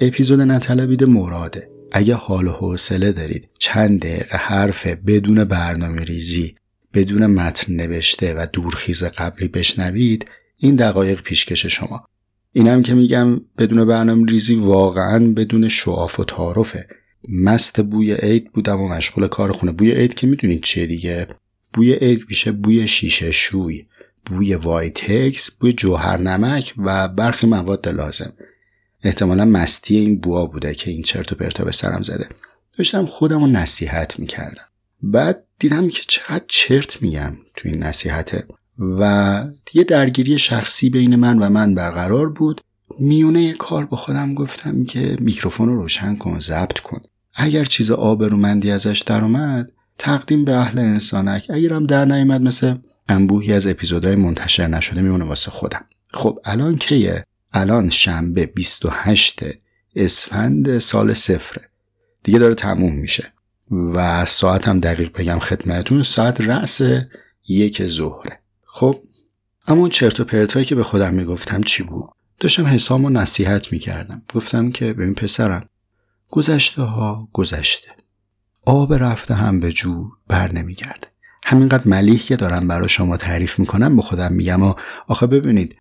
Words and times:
اپیزود 0.00 0.40
نطلبید 0.40 1.04
مراده 1.04 1.70
اگه 1.92 2.14
حال 2.14 2.46
و 2.46 2.50
حوصله 2.50 3.12
دارید 3.12 3.48
چند 3.58 4.00
دقیقه 4.00 4.36
حرف 4.36 4.86
بدون 4.86 5.44
برنامه 5.44 6.04
ریزی 6.04 6.54
بدون 6.94 7.26
متن 7.26 7.72
نوشته 7.72 8.34
و 8.34 8.46
دورخیز 8.52 9.04
قبلی 9.04 9.48
بشنوید 9.48 10.26
این 10.56 10.76
دقایق 10.76 11.20
پیشکش 11.20 11.66
شما. 11.66 12.04
اینم 12.52 12.82
که 12.82 12.94
میگم 12.94 13.40
بدون 13.58 13.84
برنامه 13.84 14.30
ریزی 14.30 14.54
واقعا 14.54 15.32
بدون 15.32 15.68
شعار 15.68 16.20
و 16.20 16.24
تعارفه. 16.24 16.86
مست 17.28 17.80
بوی 17.80 18.14
عید 18.14 18.52
بودم 18.52 18.80
و 18.80 18.88
مشغول 18.88 19.28
کار 19.28 19.52
خونه. 19.52 19.72
بوی 19.72 19.92
عید 19.92 20.14
که 20.14 20.26
می‌دونید 20.26 20.62
چیه 20.62 20.86
دیگه؟ 20.86 21.26
بوی 21.72 21.92
عید 21.92 22.24
میشه 22.28 22.52
بوی 22.52 22.88
شیشه 22.88 23.30
شوی 23.30 23.86
بوی 24.26 24.54
وایتکس 24.54 25.50
بوی 25.50 25.72
جوهر 25.72 26.16
نمک 26.16 26.74
و 26.78 27.08
برخی 27.08 27.46
مواد 27.46 27.88
لازم. 27.88 28.32
احتمالا 29.02 29.44
مستی 29.44 29.96
این 29.96 30.20
بوا 30.20 30.46
بوده 30.46 30.74
که 30.74 30.90
این 30.90 31.02
چرت 31.02 31.32
و 31.32 31.34
پرتا 31.34 31.64
به 31.64 31.72
سرم 31.72 32.02
زده. 32.02 32.28
داشتم 32.78 33.06
خودم 33.06 33.40
رو 33.40 33.46
نصیحت 33.46 34.20
می‌کردم. 34.20 34.64
بعد 35.02 35.44
دیدم 35.58 35.88
که 35.88 36.02
چقدر 36.08 36.44
چرت 36.48 37.02
میگم 37.02 37.32
تو 37.56 37.68
این 37.68 37.82
نصیحته 37.82 38.46
و 38.78 39.44
یه 39.74 39.84
درگیری 39.84 40.38
شخصی 40.38 40.90
بین 40.90 41.16
من 41.16 41.38
و 41.38 41.48
من 41.48 41.74
برقرار 41.74 42.28
بود. 42.28 42.60
میونه 43.00 43.52
کار 43.52 43.86
با 43.86 43.96
خودم 43.96 44.34
گفتم 44.34 44.84
که 44.84 45.16
میکروفون 45.20 45.68
رو 45.68 45.82
روشن 45.82 46.16
کن 46.16 46.38
ضبط 46.38 46.78
کن. 46.78 47.00
اگر 47.34 47.64
چیز 47.64 47.90
آبرومندی 47.90 48.70
ازش 48.70 49.02
در 49.06 49.20
اومد 49.20 49.72
تقدیم 49.98 50.44
به 50.44 50.54
اهل 50.56 50.78
انسانک. 50.78 51.46
اگرم 51.50 51.86
در 51.86 52.04
نیامد 52.04 52.40
مثل 52.40 52.74
انبوهی 53.08 53.52
از 53.52 53.66
اپیزودهای 53.66 54.16
منتشر 54.16 54.66
نشده 54.66 55.00
میمونه 55.00 55.24
واسه 55.24 55.50
خودم. 55.50 55.84
خب 56.12 56.38
الان 56.44 56.76
کیه؟ 56.76 57.24
الان 57.52 57.90
شنبه 57.90 58.46
28 58.46 59.40
اسفند 59.96 60.78
سال 60.78 61.14
صفره. 61.14 61.62
دیگه 62.22 62.38
داره 62.38 62.54
تموم 62.54 62.94
میشه. 62.94 63.32
و 63.70 64.26
ساعت 64.26 64.68
هم 64.68 64.80
دقیق 64.80 65.18
بگم 65.18 65.38
خدمتون 65.38 66.02
ساعت 66.02 66.40
رأس 66.40 66.80
یک 67.48 67.86
ظهره. 67.86 68.40
خب 68.64 69.00
اما 69.68 69.80
اون 69.80 69.90
چرت 69.90 70.20
و 70.20 70.24
پرتایی 70.24 70.64
که 70.64 70.74
به 70.74 70.82
خودم 70.82 71.14
می‌گفتم 71.14 71.62
چی 71.62 71.82
بود؟ 71.82 72.10
داشتم 72.38 72.66
حسام 72.66 73.04
و 73.04 73.08
نصیحت 73.08 73.72
می‌کردم. 73.72 74.22
گفتم 74.34 74.70
که 74.70 74.92
ببین 74.92 75.14
پسرم 75.14 75.68
گذشته 76.30 76.82
ها 76.82 77.28
گذشته. 77.32 77.88
آب 78.66 78.94
رفته 78.94 79.34
هم 79.34 79.60
به 79.60 79.72
جو 79.72 80.08
بر 80.26 80.52
نمیگرده. 80.52 81.06
همینقدر 81.44 81.88
ملیح 81.88 82.18
که 82.18 82.36
دارم 82.36 82.68
برای 82.68 82.88
شما 82.88 83.16
تعریف 83.16 83.58
می‌کنم 83.58 83.96
به 83.96 84.02
خودم 84.02 84.32
میگم 84.32 84.62
و 84.62 84.74
آخه 85.06 85.26
ببینید 85.26 85.76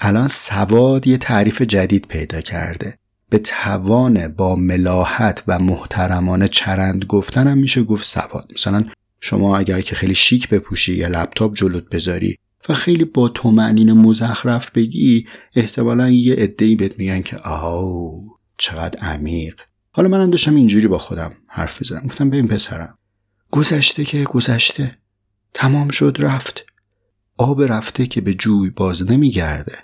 الان 0.00 0.28
سواد 0.28 1.06
یه 1.06 1.18
تعریف 1.18 1.62
جدید 1.62 2.06
پیدا 2.06 2.40
کرده. 2.40 2.98
به 3.30 3.38
توان 3.38 4.28
با 4.28 4.56
ملاحت 4.56 5.42
و 5.48 5.58
محترمانه 5.58 6.48
چرند 6.48 7.04
گفتن 7.04 7.58
میشه 7.58 7.82
گفت 7.82 8.04
سواد. 8.04 8.52
مثلا 8.54 8.84
شما 9.20 9.58
اگر 9.58 9.80
که 9.80 9.94
خیلی 9.94 10.14
شیک 10.14 10.48
بپوشی 10.48 10.94
یا 10.94 11.08
لپتاپ 11.08 11.56
جلوت 11.56 11.88
بذاری 11.88 12.38
و 12.68 12.74
خیلی 12.74 13.04
با 13.04 13.28
تومنین 13.28 13.92
مزخرف 13.92 14.70
بگی 14.70 15.26
احتمالا 15.56 16.10
یه 16.10 16.34
عده‌ای 16.34 16.74
بهت 16.74 16.98
میگن 16.98 17.22
که 17.22 17.36
آو 17.36 18.20
چقدر 18.58 19.00
عمیق. 19.00 19.60
حالا 19.92 20.08
منم 20.08 20.30
داشتم 20.30 20.54
اینجوری 20.54 20.86
با 20.86 20.98
خودم 20.98 21.32
حرف 21.48 21.80
بزنم 21.82 22.02
گفتم 22.06 22.30
ببین 22.30 22.48
پسرم 22.48 22.98
گذشته 23.50 24.04
که 24.04 24.24
گذشته 24.24 24.98
تمام 25.54 25.88
شد 25.88 26.16
رفت. 26.20 26.64
آب 27.38 27.62
رفته 27.62 28.06
که 28.06 28.20
به 28.20 28.34
جوی 28.34 28.70
باز 28.70 29.10
نمیگرده. 29.10 29.78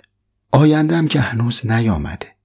آیندم 0.51 1.07
که 1.07 1.19
هنوز 1.19 1.71
نیامده. 1.71 2.35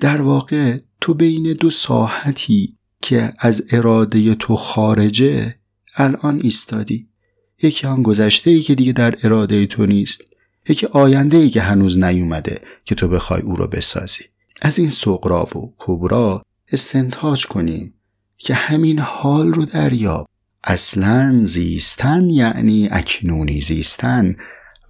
در 0.00 0.20
واقع 0.20 0.78
تو 1.00 1.14
بین 1.14 1.52
دو 1.52 1.70
ساحتی 1.70 2.76
که 3.02 3.32
از 3.38 3.64
اراده 3.70 4.34
تو 4.34 4.56
خارجه 4.56 5.54
الان 5.96 6.40
ایستادی. 6.42 7.08
یکی 7.62 7.86
آن 7.86 8.02
گذشته 8.02 8.50
ای 8.50 8.60
که 8.60 8.74
دیگه 8.74 8.92
در 8.92 9.14
اراده 9.22 9.66
تو 9.66 9.86
نیست. 9.86 10.20
یکی 10.68 10.86
آینده 10.86 11.36
ای 11.36 11.50
که 11.50 11.60
هنوز 11.60 11.98
نیومده 11.98 12.60
که 12.84 12.94
تو 12.94 13.08
بخوای 13.08 13.40
او 13.40 13.56
رو 13.56 13.66
بسازی. 13.66 14.24
از 14.62 14.78
این 14.78 14.88
سقرا 14.88 15.44
و 15.44 15.74
کبرا 15.78 16.42
استنتاج 16.72 17.46
کنیم 17.46 17.94
که 18.38 18.54
همین 18.54 18.98
حال 18.98 19.52
رو 19.52 19.64
دریاب. 19.64 20.28
اصلا 20.66 21.40
زیستن 21.44 22.30
یعنی 22.30 22.88
اکنونی 22.90 23.60
زیستن 23.60 24.36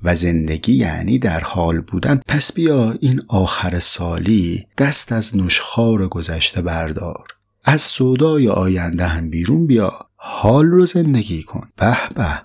و 0.02 0.14
زندگی 0.14 0.72
یعنی 0.72 1.18
در 1.18 1.40
حال 1.40 1.80
بودن. 1.80 2.20
پس 2.28 2.52
بیا 2.52 2.94
این 3.00 3.22
آخر 3.28 3.78
سالی 3.78 4.66
دست 4.78 5.12
از 5.12 5.36
نشخار 5.36 6.08
گذشته 6.08 6.62
بردار. 6.62 7.24
از 7.64 7.82
سودای 7.82 8.48
آینده 8.48 9.06
هم 9.06 9.30
بیرون 9.30 9.66
بیا. 9.66 9.92
حال 10.16 10.66
رو 10.66 10.86
زندگی 10.86 11.42
کن. 11.42 11.68
به 11.76 11.96
به. 12.14 12.42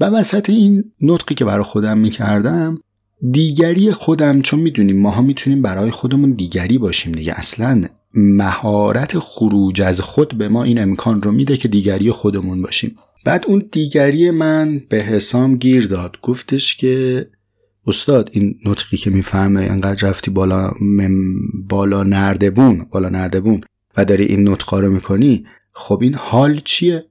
و 0.00 0.04
وسط 0.04 0.50
این 0.50 0.92
نطقی 1.00 1.34
که 1.34 1.44
برای 1.44 1.64
خودم 1.64 1.98
می‌کردم 1.98 2.78
دیگری 3.30 3.92
خودم 3.92 4.42
چون 4.42 4.60
می‌دونیم 4.60 5.00
ماها 5.00 5.22
می‌تونیم 5.22 5.62
برای 5.62 5.90
خودمون 5.90 6.32
دیگری 6.32 6.78
باشیم 6.78 7.12
دیگه. 7.12 7.32
اصلا 7.36 7.82
مهارت 8.14 9.18
خروج 9.18 9.82
از 9.82 10.00
خود 10.00 10.38
به 10.38 10.48
ما 10.48 10.64
این 10.64 10.82
امکان 10.82 11.22
رو 11.22 11.32
میده 11.32 11.56
که 11.56 11.68
دیگری 11.68 12.10
خودمون 12.10 12.62
باشیم. 12.62 12.96
بعد 13.24 13.44
اون 13.48 13.68
دیگری 13.72 14.30
من 14.30 14.82
به 14.88 14.96
حسام 14.96 15.56
گیر 15.56 15.86
داد. 15.86 16.16
گفتش 16.22 16.76
که 16.76 17.26
استاد 17.86 18.30
این 18.32 18.58
نطقی 18.64 18.96
که 18.96 19.10
می‌فهمه 19.10 19.62
انقدر 19.62 20.08
رفتی 20.08 20.30
بالا 20.30 20.70
بالا 21.68 22.02
نردبون 22.02 22.86
بالا 22.90 23.08
نردبون 23.08 23.60
و 23.96 24.04
داری 24.04 24.24
این 24.24 24.48
نطقا 24.48 24.80
رو 24.80 24.90
می‌کنی 24.90 25.44
خب 25.72 25.98
این 26.02 26.14
حال 26.14 26.60
چیه؟ 26.64 27.04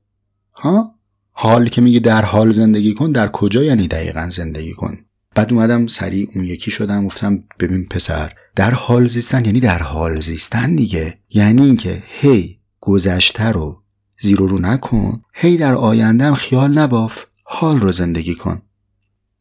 ها؟ 0.56 0.96
حال 1.32 1.68
که 1.68 1.82
میگه 1.82 2.00
در 2.00 2.22
حال 2.22 2.52
زندگی 2.52 2.94
کن 2.94 3.12
در 3.12 3.28
کجا 3.28 3.64
یعنی 3.64 3.88
دقیقا 3.88 4.30
زندگی 4.30 4.74
کن؟ 4.74 4.98
بعد 5.36 5.54
اومدم 5.54 5.88
سریع 5.88 6.30
اون 6.36 6.46
یکی 6.46 6.72
شدم 6.72 7.06
گفتم 7.06 7.44
ببین 7.60 7.86
پسر 7.86 8.34
در 8.56 8.72
حال 8.72 9.06
زیستن 9.06 9.46
یعنی 9.46 9.60
در 9.60 9.80
حال 9.80 10.20
زیستن 10.20 10.76
دیگه. 10.76 11.18
یعنی 11.30 11.62
اینکه 11.62 12.04
هی 12.08 12.60
گذشته 12.82 13.44
رو 13.44 13.84
زیرو 14.20 14.48
رو 14.48 14.60
نکن 14.60 15.22
هی 15.34 15.58
در 15.58 15.74
آیندهم 15.74 16.36
خیال 16.36 16.78
نباف 16.78 17.26
حال 17.44 17.80
رو 17.80 17.92
زندگی 17.92 18.36
کن. 18.36 18.62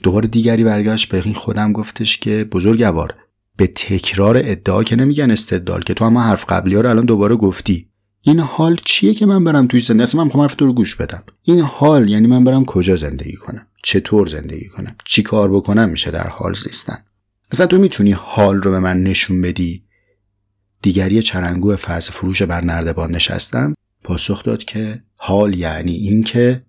دوباره 0.03 0.29
دیگری 0.29 0.65
برگشت 0.65 1.09
به 1.09 1.23
این 1.25 1.35
خودم 1.35 1.73
گفتش 1.73 2.19
که 2.19 2.45
بزرگوار 2.45 3.15
به 3.57 3.67
تکرار 3.67 4.37
ادعا 4.37 4.85
که 4.85 4.97
نمیگن 4.97 5.31
استدلال 5.31 5.83
که 5.83 5.95
تو 5.95 6.05
هم 6.05 6.19
حرف 6.19 6.45
قبلی 6.49 6.75
ها 6.75 6.81
رو 6.81 6.91
الان 6.91 7.05
دوباره 7.05 7.37
گفتی. 7.37 7.89
این 8.21 8.41
حال 8.41 8.77
چیه 8.85 9.15
که 9.15 9.27
من 9.27 9.45
برم 9.45 9.67
توی 9.67 9.81
زندگی؟ 9.81 10.03
اصلا 10.03 10.19
من 10.21 10.25
می‌خوام 10.25 10.43
حرف 10.43 10.55
تو 10.55 10.67
رو 10.67 10.73
گوش 10.73 10.97
بدم. 10.97 11.23
این 11.43 11.61
حال 11.61 12.11
یعنی 12.11 12.27
من 12.27 12.45
برم 12.45 12.65
کجا 12.65 12.97
زندگی 12.97 13.37
کنم؟ 13.37 13.67
چطور 13.83 14.27
زندگی 14.27 14.69
کنم؟ 14.69 14.97
چی 15.05 15.23
کار 15.23 15.51
بکنم 15.51 15.89
میشه 15.89 16.11
در 16.11 16.29
حال 16.29 16.55
زیستن؟ 16.55 16.99
اصلا 17.53 17.67
تو 17.67 17.79
می‌تونی 17.79 18.13
حال 18.13 18.57
رو 18.57 18.71
به 18.71 18.79
من 18.79 19.03
نشون 19.03 19.43
بدی؟ 19.43 19.85
دیگری 20.83 21.23
چرنگو 21.23 21.77
فاز 21.77 22.11
فروش 22.11 22.43
بر 22.43 22.61
نردبان 22.61 23.15
نشستم 23.15 23.75
پاسخ 24.05 24.43
داد 24.43 24.65
که 24.65 25.03
حال 25.17 25.59
یعنی 25.59 25.93
این 25.93 26.23
که 26.23 26.63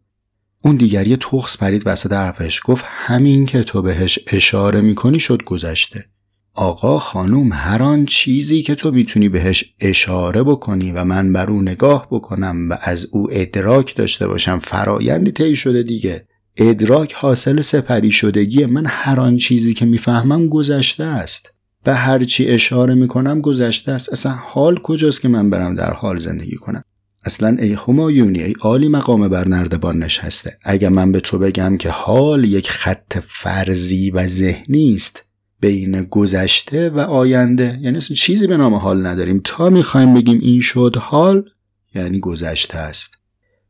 اون 0.64 0.76
دیگری 0.76 1.18
توخس 1.18 1.58
پرید 1.58 1.84
وسط 1.86 2.14
حرفش 2.14 2.62
گفت 2.66 2.86
همین 2.88 3.46
که 3.46 3.64
تو 3.64 3.82
بهش 3.82 4.20
اشاره 4.28 4.82
می‌کنی 4.82 5.20
شد 5.20 5.44
گذشته. 5.44 6.06
آقا 6.54 7.00
خانوم 7.00 7.54
هر 7.54 7.84
آن 7.84 8.06
چیزی 8.06 8.62
که 8.62 8.76
تو 8.76 8.92
می‌تونی 8.92 9.30
بهش 9.30 9.74
اشاره 9.80 10.44
بکنی 10.44 10.92
و 10.92 11.04
من 11.04 11.34
بر 11.34 11.50
او 11.50 11.62
نگاه 11.62 12.08
بکنم 12.12 12.70
و 12.70 12.78
از 12.82 13.08
او 13.12 13.28
ادراک 13.32 13.96
داشته 13.96 14.28
باشم 14.28 14.60
فرایندی 14.60 15.32
طی 15.32 15.56
شده 15.56 15.84
دیگه. 15.84 16.28
ادراک 16.58 17.14
حاصل 17.14 17.62
سپری 17.62 18.12
شدگی 18.12 18.66
من 18.66 18.84
هر 18.88 19.20
آن 19.20 19.38
چیزی 19.38 19.74
که 19.74 19.86
می‌فهمم 19.86 20.48
گذشته 20.48 21.04
است. 21.04 21.54
به 21.84 21.94
هر 21.94 22.24
چی 22.24 22.48
اشاره 22.48 22.94
می‌کنم 22.94 23.42
گذشته 23.42 23.92
است. 23.92 24.12
اصلا 24.12 24.32
حال 24.32 24.80
کجاست 24.84 25.22
که 25.22 25.28
من 25.28 25.50
برم 25.50 25.76
در 25.76 25.94
حال 25.94 26.18
زندگی 26.18 26.56
کنم؟ 26.56 26.84
اصلا 27.26 27.58
ای 27.60 27.74
همایونی 27.88 28.44
ای 28.44 28.54
عالی 28.62 28.88
مقام 28.88 29.28
بر 29.28 29.48
نردبان 29.48 30.04
نشسته. 30.04 30.58
اگر 30.64 30.90
من 30.90 31.12
به 31.12 31.20
تو 31.20 31.40
بگم 31.40 31.78
که 31.78 31.90
حال 31.90 32.44
یک 32.44 32.70
خط 32.70 33.20
فرضی 33.28 34.12
و 34.12 34.28
ذهنی 34.28 34.94
است 34.94 35.24
بین 35.60 36.04
گذشته 36.04 36.90
و 36.90 37.00
آینده 37.00 37.80
یعنی 37.82 37.98
اصلا 37.98 38.16
چیزی 38.16 38.48
به 38.48 38.58
نام 38.58 38.74
حال 38.74 39.06
نداریم. 39.06 39.42
تا 39.44 39.70
می‌خوایم 39.70 40.14
بگیم 40.14 40.40
این 40.42 40.62
شد 40.62 40.96
حال 41.00 41.50
یعنی 41.96 42.20
گذشته 42.20 42.78
است. 42.78 43.18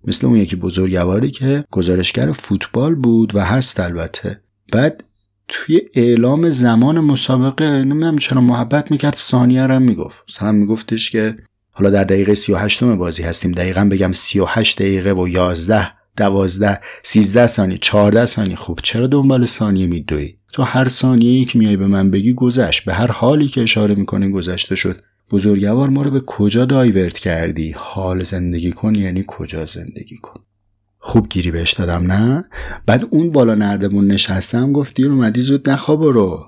مثل 0.08 0.28
اون 0.28 0.38
یکی 0.38 0.56
بزرگواری 0.56 1.32
که 1.32 1.64
گزارشگر 1.72 2.32
فوتبال 2.32 2.96
بود 2.96 3.36
و 3.36 3.40
هست 3.40 3.80
البته. 3.80 4.42
بعد 4.72 5.04
توی 5.48 5.82
اعلام 5.94 6.50
زمان 6.50 7.00
مسابقه 7.00 7.66
نمی‌دونم 7.66 8.18
چرا 8.18 8.42
محبت 8.42 8.92
می‌کرد 8.92 9.16
ثانیه 9.16 9.68
رو 9.68 9.80
می‌گفت. 9.80 10.24
مثلا 10.30 10.52
میگفتش 10.52 11.10
که 11.10 11.38
حالا 11.72 11.90
در 11.90 12.04
دقیقه 12.04 12.36
38 12.36 12.84
بازی 12.84 13.24
هستیم 13.24 13.52
دقیقا 13.52 13.90
بگم 13.92 14.12
38 14.12 14.78
دقیقه 14.78 15.12
و 15.12 15.28
11 15.28 15.92
دوازده 16.18 16.80
13 17.04 17.48
ثانیه 17.48 17.78
14 17.78 18.26
ثانیه. 18.26 18.56
خب 18.56 18.80
چرا 18.84 19.08
دنبال 19.08 19.46
ثانیه 19.46 19.88
میدوی؟ 19.88 20.36
تو 20.54 20.64
هر 20.64 20.88
ثانیه 20.88 21.34
یک 21.34 21.56
میای 21.56 21.78
به 21.78 21.88
من 21.88 22.12
بگی 22.12 22.34
گذشت. 22.34 22.86
به 22.86 22.94
هر 22.94 23.12
حالی 23.12 23.48
که 23.48 23.62
اشاره 23.62 23.96
می‌کنی 23.96 24.32
گذشته 24.32 24.76
شد. 24.76 25.02
بزرگوار 25.32 25.90
ما 25.90 26.02
رو 26.02 26.12
به 26.12 26.20
کجا 26.20 26.66
دایورت 26.66 27.20
کردی؟ 27.20 27.72
حال 27.78 28.24
زندگی 28.24 28.72
کن 28.72 28.96
یعنی 28.96 29.24
کجا 29.28 29.66
زندگی 29.66 30.18
کن؟ 30.18 30.42
خوب 31.00 31.30
گیری 31.30 31.52
بهش 31.52 31.74
دادم 31.74 32.12
نه؟ 32.12 32.44
بعد 32.86 33.08
اون 33.10 33.32
بالا 33.32 33.56
نردمون 33.56 34.08
نشستم 34.08 34.72
گفت 34.72 34.96
دیر 34.96 35.12
اومدی 35.12 35.42
زود 35.42 35.70
نخواب 35.70 36.04
رو 36.04 36.46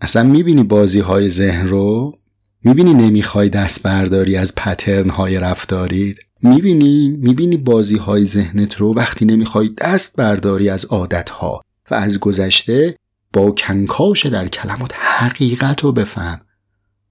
اصلا 0.00 0.22
می‌بینی 0.22 0.62
بازی 0.62 1.00
های 1.00 1.28
ذهن 1.28 1.68
رو؟ 1.68 2.18
می‌بینی 2.64 2.94
نمی‌خوای 2.94 3.48
دست 3.48 3.82
برداری 3.82 4.36
از 4.36 4.54
پترن 4.54 5.10
های 5.10 5.40
رفتارید 5.40 6.18
می‌بینی؟ 6.42 7.08
می‌بینی 7.08 7.56
بازی 7.56 7.96
های 7.96 8.24
ذهنت 8.24 8.74
رو 8.74 8.94
وقتی 8.94 9.24
نمی‌خوای 9.24 9.68
دست 9.68 10.16
برداری 10.16 10.68
از 10.68 10.84
عادت 10.84 11.30
ها 11.30 11.60
و 11.90 11.94
از 11.94 12.20
گذشته 12.20 12.96
با 13.32 13.50
کنکاش 13.50 14.26
در 14.26 14.48
کلمات 14.48 14.90
حقیقت 14.94 15.80
رو 15.80 15.92
بفهم. 15.92 16.40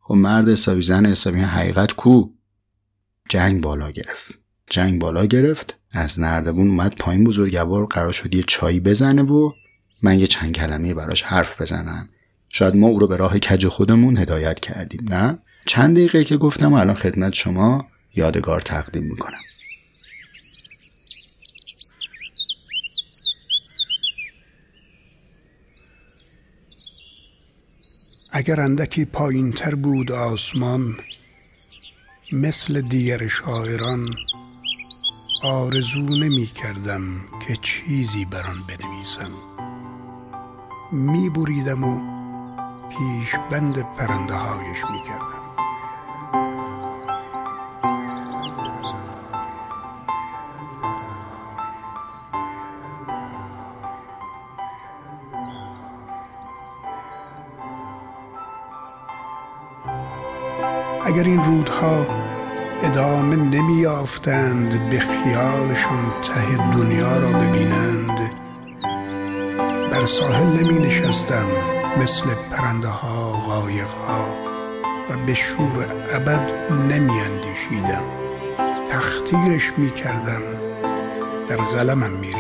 خب 0.08 0.16
مرد 0.16 0.50
حسابی 0.50 0.82
زن 0.82 1.06
حسابی 1.06 1.40
حقیقت 1.40 1.92
کو؟ 1.92 2.30
جنگ 3.30 3.62
بالا 3.62 3.92
گرفت. 3.92 4.40
جنگ 4.68 5.02
بالا 5.02 5.26
گرفت. 5.26 5.76
از 5.92 6.20
نردبون 6.20 6.68
اومد 6.68 6.96
پایین 6.96 7.24
بزرگوار 7.24 7.86
قرار 7.86 8.12
شد 8.12 8.36
یه 8.36 8.44
چایی 8.44 8.80
بزنه 8.80 9.22
و 9.22 9.52
من 10.02 10.20
یه 10.20 10.28
چند 10.28 10.52
کلمه 10.52 10.94
براش 10.94 11.24
حرف 11.24 11.62
بزنم 11.62 12.10
شاید 12.50 12.76
ما 12.76 12.88
او 12.88 13.00
رو 13.00 13.08
به 13.08 13.16
راه 13.16 13.40
کج 13.40 13.68
خودمون 13.68 14.18
هدایت 14.18 14.60
کردیم 14.60 15.06
نه؟ 15.10 15.38
چند 15.66 15.96
دقیقه 15.96 16.24
که 16.24 16.38
گفتم 16.38 16.74
الان 16.74 16.96
خدمت 16.96 17.34
شما 17.34 17.88
یادگار 18.16 18.60
تقدیم 18.60 19.04
می‌کنم. 19.04 19.40
اگر 28.38 28.62
اندکی 28.62 29.06
پایین 29.06 29.52
تر 29.52 29.76
بود 29.76 30.12
آسمان 30.12 30.98
مثل 32.32 32.82
دیگر 32.82 33.28
شاعران 33.28 34.06
آرزو 35.44 36.00
نمی 36.00 36.46
کردم 36.46 37.02
که 37.48 37.56
چیزی 37.62 38.26
بر 38.26 38.44
آن 38.48 38.64
بنویسم. 38.68 39.32
می 40.92 41.30
بریدم 41.30 41.84
و 41.84 42.00
پیش 42.90 43.36
بند 43.52 43.82
پرنده 43.98 44.34
هایش 44.34 44.80
می 44.92 45.04
کردم. 45.08 45.45
اگر 61.06 61.24
این 61.24 61.44
رودها 61.44 62.08
ادامه 62.84 63.36
نمی 63.36 63.82
یافتند 63.82 64.90
به 64.90 65.00
خیالشان 65.00 66.14
ته 66.22 66.72
دنیا 66.72 67.18
را 67.18 67.28
ببینند. 67.28 68.32
بر 69.92 70.06
ساحل 70.06 70.46
نمی 70.46 70.88
نشستم 70.88 71.46
مثل 72.02 72.26
پرنده 72.52 72.88
ها 72.88 73.32
غایق 73.32 73.88
ها 73.88 74.28
و 75.10 75.26
به 75.26 75.34
شور 75.34 75.86
ابد 76.14 76.52
نمی 76.72 77.20
اندیشیدم 77.20 78.04
تختیرش 78.90 79.72
می 79.78 79.92
کردم 79.92 80.42
در 81.50 81.56
قلمم 81.56 82.12
می 82.12 82.32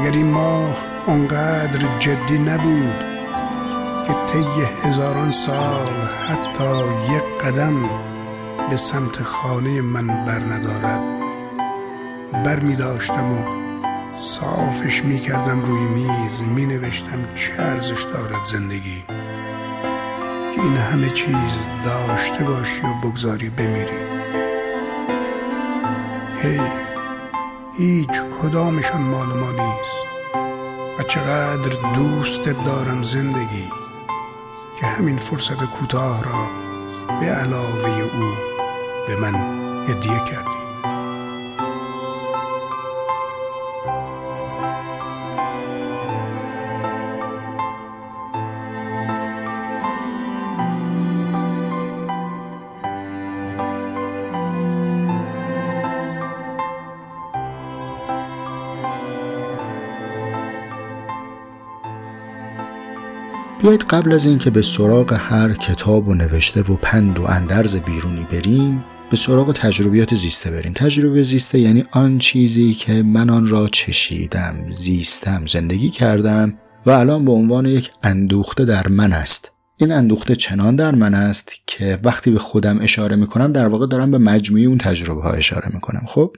اگر 0.00 0.12
این 0.12 0.30
ماه 0.30 0.76
اونقدر 1.06 1.98
جدی 1.98 2.38
نبود 2.38 3.04
که 4.06 4.14
طی 4.26 4.88
هزاران 4.88 5.32
سال 5.32 5.92
حتی 6.28 6.84
یک 7.14 7.42
قدم 7.44 7.90
به 8.70 8.76
سمت 8.76 9.22
خانه 9.22 9.80
من 9.80 10.06
بر 10.06 10.38
ندارد. 10.38 11.00
بر 12.44 12.60
می 12.60 12.76
داشتم 12.76 13.32
و 13.32 13.44
صافش 14.16 15.04
می 15.04 15.20
کردم 15.20 15.64
روی 15.64 15.80
میز 15.80 16.42
می 16.42 16.66
نوشتم 16.66 17.34
چه 17.34 17.52
ارزش 17.58 18.02
دارد 18.02 18.44
زندگی. 18.44 19.04
که 20.54 20.62
این 20.62 20.76
همه 20.76 21.10
چیز 21.10 21.58
داشته 21.84 22.44
باشی 22.44 22.80
و 22.80 23.08
بگذاری 23.08 23.50
بمیری. 23.50 24.00
هی! 26.42 26.89
هیچ 27.80 28.22
کدامشان 28.42 29.00
مال 29.00 29.26
ما 29.26 29.50
نیست. 29.50 30.06
و 30.98 31.02
چقدر 31.02 31.92
دوست 31.94 32.48
دارم 32.48 33.02
زندگی 33.02 33.68
که 34.80 34.86
همین 34.86 35.16
فرصت 35.16 35.64
کوتاه 35.64 36.24
را 36.24 36.50
به 37.20 37.26
علاوه 37.26 38.02
او 38.02 38.32
به 39.06 39.16
من 39.16 39.34
هدیه 39.88 40.18
کردی. 40.30 40.59
بیایید 63.62 63.82
قبل 63.82 64.12
از 64.12 64.26
اینکه 64.26 64.50
به 64.50 64.62
سراغ 64.62 65.12
هر 65.12 65.52
کتاب 65.52 66.08
و 66.08 66.14
نوشته 66.14 66.60
و 66.60 66.76
پند 66.76 67.18
و 67.18 67.22
اندرز 67.22 67.76
بیرونی 67.76 68.26
بریم 68.30 68.84
به 69.10 69.16
سراغ 69.16 69.52
تجربیات 69.52 70.14
زیسته 70.14 70.50
بریم. 70.50 70.72
تجربه 70.72 71.22
زیسته 71.22 71.58
یعنی 71.58 71.84
آن 71.90 72.18
چیزی 72.18 72.74
که 72.74 73.02
من 73.02 73.30
آن 73.30 73.48
را 73.48 73.68
چشیدم 73.68 74.54
زیستم 74.72 75.46
زندگی 75.46 75.90
کردم 75.90 76.58
و 76.86 76.90
الان 76.90 77.24
به 77.24 77.32
عنوان 77.32 77.66
یک 77.66 77.90
اندوخته 78.02 78.64
در 78.64 78.88
من 78.88 79.12
است. 79.12 79.52
این 79.76 79.92
اندوخته 79.92 80.36
چنان 80.36 80.76
در 80.76 80.94
من 80.94 81.14
است 81.14 81.52
که 81.66 81.98
وقتی 82.04 82.30
به 82.30 82.38
خودم 82.38 82.78
اشاره 82.80 83.16
می‌کنم 83.16 83.52
در 83.52 83.68
واقع 83.68 83.86
دارم 83.86 84.10
به 84.10 84.18
مجموعی 84.18 84.66
اون 84.66 84.78
تجربه 84.78 85.22
ها 85.22 85.30
اشاره 85.30 85.68
می‌کنم. 85.74 86.02
خب؟ 86.06 86.36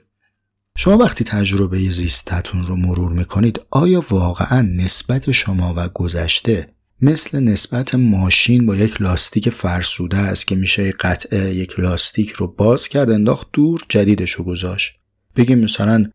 شما 0.77 0.97
وقتی 0.97 1.23
تجربه 1.23 1.89
زیستتون 1.89 2.67
رو 2.67 2.75
مرور 2.75 3.13
می‌کنید 3.13 3.59
آیا 3.71 4.03
واقعا 4.09 4.61
نسبت 4.61 5.31
شما 5.31 5.73
و 5.77 5.89
گذشته 5.89 6.67
مثل 7.03 7.39
نسبت 7.39 7.95
ماشین 7.95 8.65
با 8.65 8.75
یک 8.75 9.01
لاستیک 9.01 9.49
فرسوده 9.49 10.17
است 10.17 10.47
که 10.47 10.55
میشه 10.55 10.91
قطعه 10.91 11.53
یک 11.55 11.79
لاستیک 11.79 12.31
رو 12.31 12.47
باز 12.47 12.87
کرد 12.87 13.11
انداخت 13.11 13.47
دور 13.53 13.81
جدیدش 13.89 14.31
رو 14.31 14.43
گذاشت. 14.43 14.91
بگیم 15.35 15.59
مثلا 15.59 16.05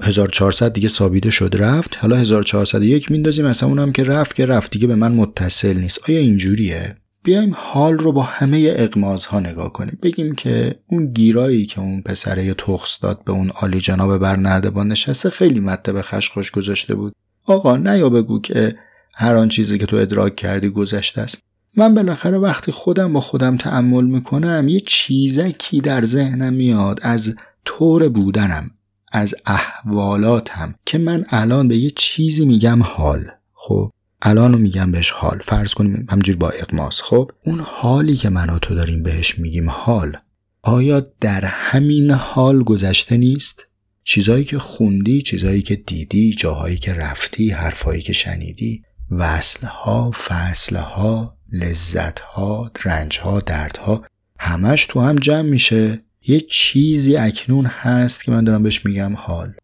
1400 0.00 0.72
دیگه 0.72 0.88
ثابیده 0.88 1.30
شد 1.30 1.56
رفت. 1.58 1.96
حالا 1.96 2.16
1401 2.16 3.10
میندازیم 3.10 3.46
مثلا 3.46 3.68
اونم 3.68 3.92
که 3.92 4.04
رفت 4.04 4.36
که 4.36 4.46
رفت. 4.46 4.70
دیگه 4.70 4.86
به 4.86 4.94
من 4.94 5.12
متصل 5.12 5.76
نیست. 5.78 6.10
آیا 6.10 6.18
اینجوریه؟ 6.18 6.96
بیایم 7.22 7.54
حال 7.56 7.98
رو 7.98 8.12
با 8.12 8.22
همه 8.22 8.74
اقماز 8.76 9.26
ها 9.26 9.40
نگاه 9.40 9.72
کنیم. 9.72 9.98
بگیم 10.02 10.34
که 10.34 10.74
اون 10.86 11.06
گیرایی 11.06 11.66
که 11.66 11.80
اون 11.80 12.02
پسره 12.02 12.54
تخص 12.54 12.98
داد 13.02 13.24
به 13.24 13.32
اون 13.32 13.50
عالی 13.50 13.80
جناب 13.80 14.18
برنردبان 14.18 14.88
نشسته 14.88 15.30
خیلی 15.30 15.60
مته 15.60 15.92
به 15.92 16.02
خشخش 16.02 16.50
گذاشته 16.50 16.94
بود. 16.94 17.12
آقا 17.44 17.76
نیا 17.76 18.08
بگو 18.08 18.40
که 18.40 18.74
هر 19.20 19.36
آن 19.36 19.48
چیزی 19.48 19.78
که 19.78 19.86
تو 19.86 19.96
ادراک 19.96 20.36
کردی 20.36 20.68
گذشته 20.68 21.20
است. 21.20 21.38
من 21.76 21.94
بالاخره 21.94 22.38
وقتی 22.38 22.72
خودم 22.72 23.12
با 23.12 23.20
خودم 23.20 23.56
تعمل 23.56 24.04
می‌کنم 24.04 24.68
یه 24.68 24.80
چیزکی 24.80 25.80
در 25.80 26.04
ذهنم 26.04 26.52
میاد. 26.52 27.00
از 27.02 27.34
طور 27.64 28.08
بودنم 28.08 28.70
از 29.12 29.34
احوالاتم 29.46 30.74
که 30.86 30.98
من 30.98 31.24
الان 31.28 31.68
به 31.68 31.76
یه 31.76 31.90
چیزی 31.90 32.46
میگم 32.46 32.82
حال. 32.82 33.24
خب 33.54 33.90
الان 34.22 34.52
رو 34.52 34.58
میگم 34.58 34.92
بهش 34.92 35.10
حال. 35.10 35.38
فرض 35.44 35.74
کنیم 35.74 36.06
همجور 36.10 36.36
با 36.36 36.50
اقماس. 36.50 37.02
خب 37.02 37.30
اون 37.44 37.60
حالی 37.60 38.16
که 38.16 38.28
من 38.28 38.50
و 38.50 38.58
تو 38.58 38.74
داریم 38.74 39.02
بهش 39.02 39.38
میگیم 39.38 39.70
حال 39.70 40.16
آیا 40.62 41.00
در 41.20 41.44
همین 41.44 42.10
حال 42.10 42.62
گذشته 42.62 43.16
نیست؟ 43.16 43.64
چیزایی 44.04 44.44
که 44.44 44.58
خوندی، 44.58 45.22
چیزایی 45.22 45.62
که 45.62 45.76
دیدی، 45.76 46.34
جاهایی 46.34 46.76
که 46.76 46.92
رفتی، 46.92 47.50
حرفایی 47.50 48.02
که 48.02 48.12
شنیدی، 48.12 48.82
وصلها، 49.10 50.10
فصلها، 50.10 51.38
لذتها، 51.52 52.70
رنجها، 52.84 53.40
دردها 53.40 54.04
همش 54.38 54.86
تو 54.86 55.00
هم 55.00 55.16
جمع 55.16 55.42
میشه. 55.42 56.04
یه 56.26 56.40
چیزی 56.40 57.16
اکنون 57.16 57.66
هست 57.66 58.24
که 58.24 58.30
من 58.30 58.44
دارم 58.44 58.62
بهش 58.62 58.86
میگم 58.86 59.14
حال. 59.16 59.54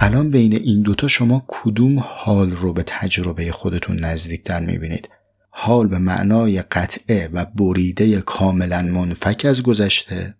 الان 0.00 0.30
بین 0.30 0.52
این 0.52 0.82
دوتا 0.82 1.08
شما 1.08 1.44
کدوم 1.48 1.98
حال 1.98 2.50
رو 2.52 2.72
به 2.72 2.82
تجربه 2.86 3.52
خودتون 3.52 4.04
نزدیکتر 4.04 4.60
می‌بینید؟ 4.60 5.08
حال 5.50 5.86
به 5.86 5.98
معنای 5.98 6.62
قطعه 6.62 7.28
و 7.32 7.44
بریده 7.44 8.20
کاملا 8.20 8.82
منفک 8.82 9.46
از 9.48 9.62
گذشته 9.62 10.34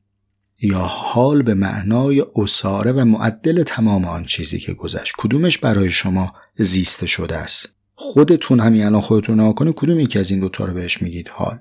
یا 0.61 0.81
حال 0.81 1.43
به 1.43 1.55
معنای 1.55 2.25
اساره 2.37 2.93
و 2.93 3.05
معدل 3.05 3.63
تمام 3.63 4.05
آن 4.05 4.25
چیزی 4.25 4.59
که 4.59 4.73
گذشت؟ 4.73 5.15
کدومش 5.19 5.59
برای 5.59 5.91
شما 5.91 6.35
زیسته 6.57 7.07
شده 7.07 7.37
است؟ 7.37 7.74
خودتون 7.95 8.61
همین 8.61 8.85
الان 8.85 9.01
خودتون 9.01 9.37
نها 9.37 9.53
کنید 9.53 9.75
کدوم 9.75 10.01
یکی 10.01 10.19
از 10.19 10.31
این 10.31 10.41
دوتا 10.41 10.65
رو 10.65 10.75
بهش 10.75 11.03
میگید؟ 11.03 11.29
حال. 11.29 11.59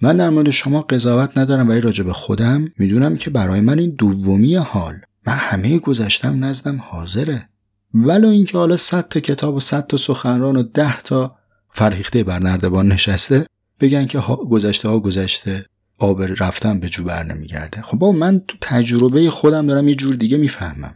من 0.00 0.16
در 0.16 0.30
مورد 0.30 0.50
شما 0.50 0.82
قضاوت 0.82 1.38
ندارم 1.38 1.68
ولی 1.68 1.80
راجع 1.80 2.04
به 2.04 2.12
خودم 2.12 2.68
می‌دونم 2.78 3.16
که 3.16 3.30
برای 3.30 3.60
من 3.60 3.78
این 3.78 3.90
دومی 3.90 4.56
حال. 4.56 4.94
من 5.26 5.34
همه 5.34 5.78
گذشتم 5.78 6.44
نزدم 6.44 6.80
حاضره. 6.84 7.48
ولو 7.94 8.28
اینکه 8.28 8.58
حالا 8.58 8.76
صد 8.76 9.08
تا 9.08 9.20
کتاب 9.20 9.54
و 9.54 9.60
صد 9.60 9.86
تا 9.86 9.96
سخنران 9.96 10.56
و 10.56 10.62
ده 10.62 11.00
تا 11.00 11.36
فرهیخته 11.70 12.24
بر 12.24 12.38
نردبان 12.38 12.92
نشسته 12.92 13.46
بگن 13.80 14.06
که 14.06 14.18
گذشته 14.50 14.88
ها 14.88 14.98
گذشته 14.98 15.66
آب 15.98 16.22
رفتن 16.22 16.80
به 16.80 16.88
جو 16.88 17.04
بر 17.04 17.22
نمیگرده. 17.22 17.82
خب 17.82 17.98
با 17.98 18.12
من 18.12 18.40
تو 18.48 18.56
تجربه 18.60 19.30
خودم 19.30 19.66
دارم 19.66 19.88
یه 19.88 19.94
جور 19.94 20.14
دیگه 20.14 20.36
می‌فهمم. 20.36 20.94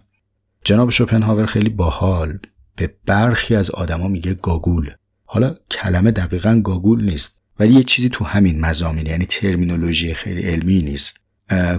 جناب 0.65 0.91
شوپنهاور 0.91 1.47
خیلی 1.47 1.69
باحال. 1.69 2.39
به 2.77 2.95
برخی 3.07 3.55
از 3.55 3.71
آدما 3.71 4.09
میگه 4.09 4.35
گاگول. 4.35 4.91
حالا 5.25 5.55
کلمه 5.71 6.11
دقیقا 6.11 6.61
گاگول 6.65 7.05
نیست 7.05 7.39
ولی 7.59 7.75
یه 7.75 7.83
چیزی 7.83 8.09
تو 8.09 8.25
همین 8.25 8.61
مضامین 8.61 9.07
یعنی 9.07 9.27
ترمینولوژی 9.27 10.15
خیلی 10.15 10.43
علمی 10.43 10.83
نیست. 10.83 11.17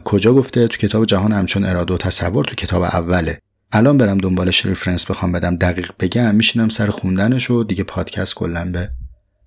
کجا 0.05 0.33
گفته 0.33 0.67
تو 0.67 0.77
کتاب 0.77 1.05
جهان 1.05 1.31
همچون 1.31 1.65
اراده 1.65 1.93
و 1.93 1.97
تصور 1.97 2.45
تو 2.45 2.55
کتاب 2.55 2.81
اوله. 2.81 3.39
الان 3.71 3.97
برم 3.97 4.17
دنبالش 4.17 4.65
reference 4.65 5.11
بخوام 5.11 5.31
بدم 5.31 5.55
دقیق 5.55 5.91
بگم 5.99 6.35
میشینم 6.35 6.69
سر 6.69 6.87
خوندنش 6.87 7.51
و 7.51 7.63
دیگه 7.63 7.83
پادکست 7.83 8.35
کلا 8.35 8.71
به 8.71 8.89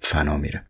فنا 0.00 0.36
میره. 0.36 0.66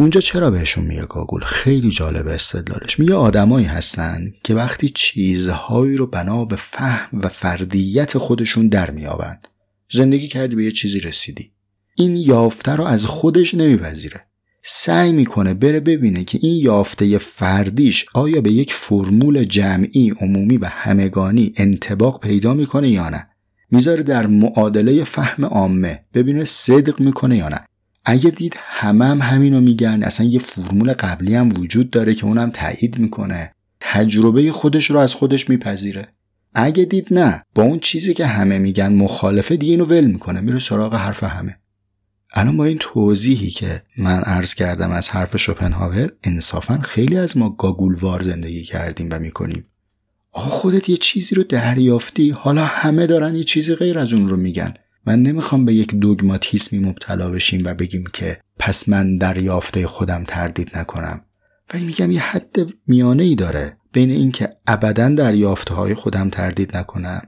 اونجا 0.00 0.20
چرا 0.20 0.50
بهشون 0.50 0.84
میگه 0.84 1.06
گاگول؟ 1.06 1.44
خیلی 1.44 1.90
جالب 1.90 2.26
استدلالش. 2.26 2.98
میگه 2.98 3.14
آدمایی 3.14 3.66
هستن 3.66 4.24
که 4.44 4.54
وقتی 4.54 4.88
چیزهایی 4.88 5.96
رو 5.96 6.06
بنا 6.06 6.44
به 6.44 6.56
فهم 6.56 7.20
و 7.20 7.28
فردیت 7.28 8.18
خودشون 8.18 8.68
در 8.68 8.90
میابند. 8.90 9.48
زندگی 9.90 10.28
کردی 10.28 10.56
به 10.56 10.64
یه 10.64 10.70
چیزی 10.70 11.00
رسیدی. 11.00 11.50
این 11.96 12.16
یافته 12.16 12.72
رو 12.72 12.84
از 12.84 13.06
خودش 13.06 13.54
نمیپذیره. 13.54 14.24
سعی 14.62 15.12
می‌کنه 15.12 15.54
بره 15.54 15.80
ببینه 15.80 16.24
که 16.24 16.38
این 16.42 16.62
یافته 16.62 17.18
فردیش 17.18 18.06
آیا 18.14 18.40
به 18.40 18.52
یک 18.52 18.72
فرمول 18.72 19.44
جمعی 19.44 20.12
عمومی 20.20 20.56
و 20.56 20.64
همگانی 20.64 21.52
انتباق 21.56 22.20
پیدا 22.20 22.54
می‌کنه 22.54 22.88
یا 22.88 23.08
نه. 23.08 23.28
می‌ذاره 23.70 24.02
در 24.02 24.26
معادله 24.26 25.04
فهم 25.04 25.44
عامه 25.44 26.04
ببینه 26.14 26.44
صدق 26.44 27.00
می‌کنه 27.00 27.36
یا 27.36 27.48
نه. 27.48 27.64
اگه 28.04 28.30
دید 28.30 28.54
همه 28.56 29.04
هم 29.04 29.22
همینو 29.22 29.60
میگن 29.60 30.02
اصلا 30.02 30.26
یه 30.26 30.38
فرمول 30.38 30.92
قبلی 30.92 31.34
هم 31.34 31.48
وجود 31.48 31.90
داره 31.90 32.14
که 32.14 32.24
اونم 32.24 32.50
تایید 32.50 32.98
می‌کنه. 32.98 33.52
تجربه 33.80 34.52
خودش 34.52 34.90
رو 34.90 34.98
از 34.98 35.14
خودش 35.14 35.50
میپذیره. 35.50 36.08
اگه 36.64 36.84
دید 36.84 37.06
نه 37.10 37.42
با 37.54 37.62
اون 37.62 37.78
چیزی 37.78 38.14
که 38.14 38.26
همه 38.26 38.58
میگن 38.58 38.92
مخالفه 38.92 39.56
دیگه 39.56 39.72
اینو 39.72 39.84
ول 39.84 40.04
می‌کنه 40.04 40.40
میره 40.40 40.58
سراغ 40.58 40.94
حرف 40.94 41.24
همه. 41.24 41.56
الان 42.34 42.56
با 42.56 42.64
این 42.64 42.78
توضیحی 42.80 43.50
که 43.50 43.82
من 43.98 44.20
عرض 44.20 44.54
کردم 44.54 44.90
از 44.90 45.10
حرف 45.10 45.36
شوپنهاور 45.36 46.12
انصافا 46.24 46.78
خیلی 46.78 47.16
از 47.16 47.36
ما 47.36 47.50
گاگولوار 47.50 48.22
زندگی 48.22 48.62
کردیم 48.62 49.08
و 49.10 49.18
می‌کنیم. 49.18 49.64
آقا 50.32 50.48
خودت 50.48 50.88
یه 50.88 50.96
چیزی 50.96 51.34
رو 51.34 51.42
دریافتی؟ 51.42 52.30
حالا 52.30 52.64
همه 52.64 53.06
دارن 53.06 53.34
یه 53.34 53.44
چیزی 53.44 53.74
غیر 53.74 53.98
از 53.98 54.12
اون 54.12 54.28
رو 54.28 54.36
میگن. 54.36 54.74
من 55.06 55.22
نمی‌خوام 55.22 55.64
به 55.64 55.74
یک 55.74 55.94
دوگماتیسمی 55.94 56.78
مبتلا 56.78 57.30
بشیم 57.30 57.62
و 57.64 57.74
بگیم 57.74 58.04
که 58.12 58.40
پس 58.58 58.88
من 58.88 59.18
دریافته 59.18 59.86
خودم 59.86 60.24
تردید 60.24 60.76
نکنم. 60.76 61.20
ولی 61.74 61.84
میگم 61.84 62.10
یه 62.10 62.20
حد 62.20 62.56
میانه 62.86 63.22
ای 63.22 63.34
داره. 63.34 63.76
بین 63.92 64.10
اینکه 64.10 64.56
ابدا 64.66 65.08
دریافته 65.08 65.74
های 65.74 65.94
خودم 65.94 66.30
تردید 66.30 66.76
نکنم 66.76 67.22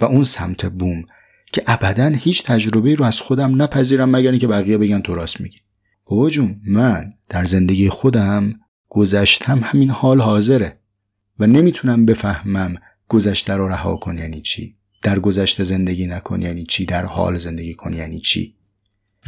و 0.00 0.04
اون 0.04 0.24
سمت 0.24 0.66
بوم 0.66 1.04
که 1.52 1.62
ابدا 1.66 2.06
هیچ 2.06 2.44
تجربه 2.44 2.94
رو 2.94 3.04
از 3.04 3.20
خودم 3.20 3.62
نپذیرم 3.62 4.10
مگر 4.10 4.30
اینکه 4.30 4.46
بقیه 4.46 4.78
بگن 4.78 5.00
تو 5.00 5.14
راست 5.14 5.40
میگی. 5.40 5.58
بابا 6.04 6.30
جون 6.30 6.60
من 6.66 7.10
در 7.28 7.44
زندگی 7.44 7.88
خودم 7.88 8.54
گذشتم 8.88 9.60
همین 9.62 9.90
حال 9.90 10.20
حاضره 10.20 10.78
و 11.38 11.46
نمی‌تونم 11.46 12.06
بفهمم 12.06 12.74
گذشته 13.08 13.52
رو 13.52 13.68
رها 13.68 13.96
کن 13.96 14.18
یعنی 14.18 14.40
چی 14.40 14.76
در 15.02 15.18
گذشته 15.18 15.64
زندگی 15.64 16.06
نکن 16.06 16.42
یعنی 16.42 16.64
چی 16.64 16.86
در 16.86 17.04
حال 17.04 17.38
زندگی 17.38 17.74
کن 17.74 17.92
یعنی 17.92 18.20
چی. 18.20 18.54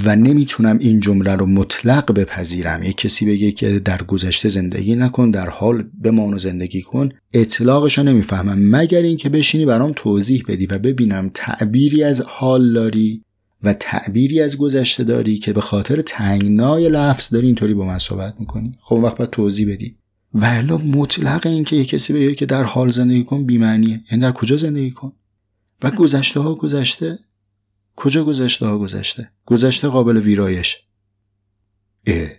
و 0.05 0.17
نمی‌تونم 0.17 0.79
این 0.79 1.01
جمله 1.01 1.37
رو 1.37 1.47
مطلق 1.47 2.13
بپذیرم. 2.13 2.83
یک 2.83 2.97
کسی 2.97 3.27
بگه 3.27 3.53
که 3.53 3.79
در 3.79 4.03
گذشته 4.03 4.49
زندگی 4.49 4.95
نکن 4.95 5.31
در 5.31 5.49
حال 5.49 5.83
بمان 6.05 6.35
و 6.35 6.39
زندگی 6.39 6.83
کن. 6.83 7.09
اطلاقش 7.35 7.99
رو 7.99 8.05
نمی‌فهمم. 8.05 8.77
مگر 8.77 9.03
اینکه 9.03 9.29
بشینی 9.29 9.67
برام 9.67 9.93
توضیح 9.97 10.43
بدی 10.49 10.67
و 10.67 10.79
ببینم 10.79 11.31
تعبیری 11.35 12.03
از 12.05 12.21
حال 12.21 12.73
داری 12.73 13.23
و 13.63 13.73
تعبیری 13.73 14.41
از 14.41 14.57
گذشته 14.57 15.05
داری 15.05 15.39
که 15.39 15.53
به 15.53 15.61
خاطر 15.61 16.01
تنگنای 16.01 16.89
لفظ 16.89 17.35
داری 17.35 17.47
اینطوری 17.47 17.75
با 17.75 17.87
من 17.87 17.99
صحبت 17.99 18.35
می‌کنی؟ 18.41 18.77
خب 18.81 18.97
وقت 18.97 19.19
باید 19.19 19.31
توضیح 19.31 19.73
بدی. 19.73 19.97
و 20.35 20.45
الا 20.45 20.79
مطلق 20.79 21.47
این 21.47 21.65
که 21.65 21.77
یک 21.77 21.89
کسی 21.89 22.13
بگه 22.13 22.35
که 22.35 22.47
در 22.47 22.63
حال 22.63 22.91
زندگی 22.91 23.25
کن 23.25 23.45
بیمعنیه. 23.45 24.01
یعنی 24.11 24.23
در 24.23 24.33
کجا 24.33 24.57
زندگی 24.57 24.91
کن؟ 24.91 25.13
و 25.83 25.91
گذشته 25.91 26.41
ها 26.41 26.55
گذشته؟ 26.55 27.19
کجا 27.97 28.25
گذشته 28.25 28.67
ها 28.67 28.79
گذشته؟ 28.79 29.31
گذشته 29.47 29.89
قابل 29.89 30.17
ویرایش. 30.17 30.77
اه 32.07 32.31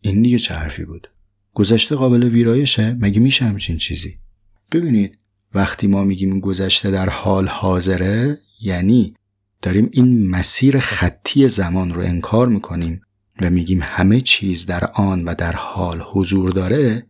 این 0.00 0.22
دیگه 0.22 0.38
چه 0.38 0.54
حرفی 0.54 0.84
بود؟ 0.84 1.08
گذشته 1.54 1.94
قابل 1.96 2.22
ویرایشه؟ 2.22 2.96
مگه 3.00 3.20
میشه 3.20 3.44
همچین 3.44 3.76
چیزی؟ 3.78 4.18
ببینید 4.72 5.18
وقتی 5.54 5.86
ما 5.86 6.04
میگیم 6.04 6.40
گذشته 6.40 6.90
در 6.90 7.08
حال 7.08 7.48
حاضره 7.48 8.38
یعنی 8.60 9.14
داریم 9.62 9.88
این 9.92 10.30
مسیر 10.30 10.78
خطی 10.78 11.48
زمان 11.48 11.94
رو 11.94 12.02
انکار 12.02 12.48
می‌کنیم 12.48 13.00
و 13.40 13.50
میگیم 13.50 13.80
همه 13.82 14.20
چیز 14.20 14.66
در 14.66 14.90
آن 14.94 15.24
و 15.24 15.34
در 15.34 15.52
حال 15.52 16.02
حضور 16.12 16.50
داره 16.50 17.06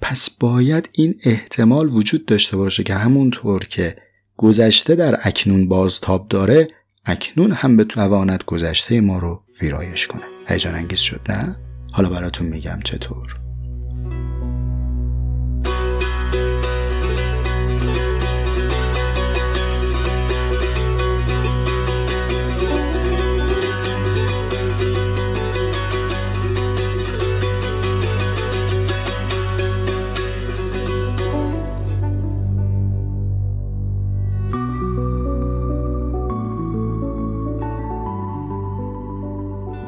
پس 0.00 0.30
باید 0.30 0.88
این 0.92 1.14
احتمال 1.24 1.88
وجود 1.88 2.26
داشته 2.26 2.56
باشه 2.56 2.82
که 2.82 2.94
همونطور 2.94 3.64
که 3.64 3.96
گذشته 4.36 4.94
در 4.94 5.20
اکنون 5.22 5.68
بازتاب 5.68 6.28
داره 6.28 6.68
اکنون 7.06 7.52
هم 7.52 7.76
به 7.76 7.84
توانت 7.84 8.44
گذشته 8.44 9.00
ما 9.00 9.18
رو 9.18 9.42
ویرایش 9.62 10.06
کنه 10.06 10.22
هیجان 10.48 10.74
انگیز 10.74 10.98
شد 10.98 11.20
نه؟ 11.28 11.56
حالا 11.92 12.08
براتون 12.08 12.46
میگم 12.46 12.80
چطور 12.84 13.45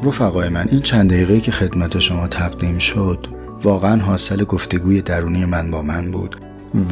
رفقای 0.02 0.48
من 0.48 0.68
این 0.68 0.80
چند 0.80 1.10
دقیقه 1.10 1.40
که 1.40 1.52
خدمت 1.52 1.98
شما 1.98 2.28
تقدیم 2.28 2.78
شد 2.78 3.26
واقعا 3.62 4.02
حاصل 4.02 4.44
گفتگوی 4.44 5.02
درونی 5.02 5.44
من 5.44 5.70
با 5.70 5.82
من 5.82 6.10
بود 6.10 6.36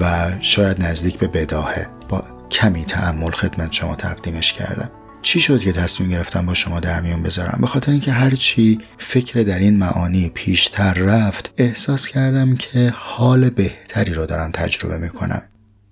و 0.01 0.31
شاید 0.41 0.83
نزدیک 0.83 1.19
به 1.19 1.27
بداهه. 1.27 1.87
با 2.09 2.25
کمی 2.51 2.85
تعمل 2.85 3.31
خدمت 3.31 3.73
شما 3.73 3.97
تقدیمش 3.97 4.53
کردم. 4.53 4.91
چی 5.23 5.41
شد 5.41 5.61
که 5.61 5.73
تصمیم 5.73 6.11
گرفتم 6.11 6.47
با 6.47 6.55
شما 6.55 6.81
در 6.81 7.01
میون 7.01 7.23
بذارم؟ 7.23 7.59
به 7.61 7.67
خاطر 7.67 7.93
اینکه 7.93 8.13
هرچی 8.13 8.79
فکر 8.99 9.43
در 9.43 9.59
این 9.59 9.77
معانی 9.77 10.29
پیشتر 10.29 10.93
رفت 10.95 11.51
احساس 11.57 12.09
کردم 12.09 12.57
که 12.57 12.93
حال 12.97 13.51
بهتری 13.51 14.15
رو 14.15 14.27
دارم 14.27 14.51
تجربه 14.51 14.99
می‌کنم. 14.99 15.43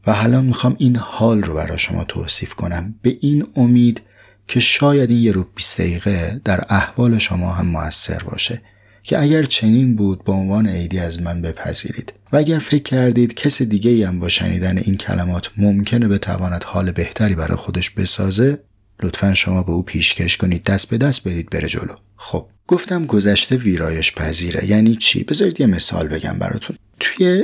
و 0.07 0.13
حالا 0.13 0.41
می‌خوام 0.41 0.77
این 0.79 0.97
حال 0.97 1.43
رو 1.43 1.55
برای 1.55 1.79
شما 1.79 2.05
توصیف 2.05 2.55
کنم. 2.55 2.95
به 3.03 3.17
این 3.21 3.47
امید 3.57 4.03
که 4.49 4.61
شاید 4.61 5.11
این 5.11 5.23
یه 5.23 5.33
رو 5.33 5.47
20 5.55 5.81
دقیقه 5.81 6.41
در 6.45 6.65
احوال 6.69 7.19
شما 7.19 7.53
هم 7.53 7.67
موثر 7.67 8.19
باشه 8.19 8.63
که 9.03 9.23
اگر 9.23 9.43
چنین 9.43 9.97
بود 9.97 10.25
به 10.25 10.33
عنوان 10.33 10.69
عیدی 10.69 10.99
از 10.99 11.23
من 11.23 11.43
بپذیرید. 11.43 12.13
و 12.33 12.37
اگر 12.37 12.59
فکر 12.59 12.83
کردید 12.83 13.35
کس 13.35 13.63
دیگه 13.63 14.09
هم 14.09 14.21
با 14.21 14.29
شنیدن 14.29 14.79
این 14.79 14.97
کلمات 14.97 15.51
ممکنه 15.57 16.09
بتواند 16.09 16.65
حال 16.65 16.93
بهتری 16.93 17.35
برای 17.35 17.57
خودش 17.57 17.91
بسازه 17.91 18.59
لطفا 19.03 19.35
شما 19.35 19.63
به 19.63 19.73
او 19.73 19.83
پیشکش 19.83 20.37
کنید 20.37 20.65
دست 20.65 20.89
به 20.89 20.99
دست 20.99 21.25
برید 21.25 21.51
بره 21.51 21.69
جلو. 21.69 21.95
خب 22.17 22.47
گفتم 22.67 23.07
گذشته 23.07 23.57
ویرایش 23.57 24.15
پذیره. 24.15 24.65
یعنی 24.65 24.97
چی؟ 24.97 25.25
بذارید 25.25 25.61
یه 25.61 25.67
مثال 25.67 26.09
بگم 26.09 26.39
براتون. 26.39 26.77
توی 27.01 27.43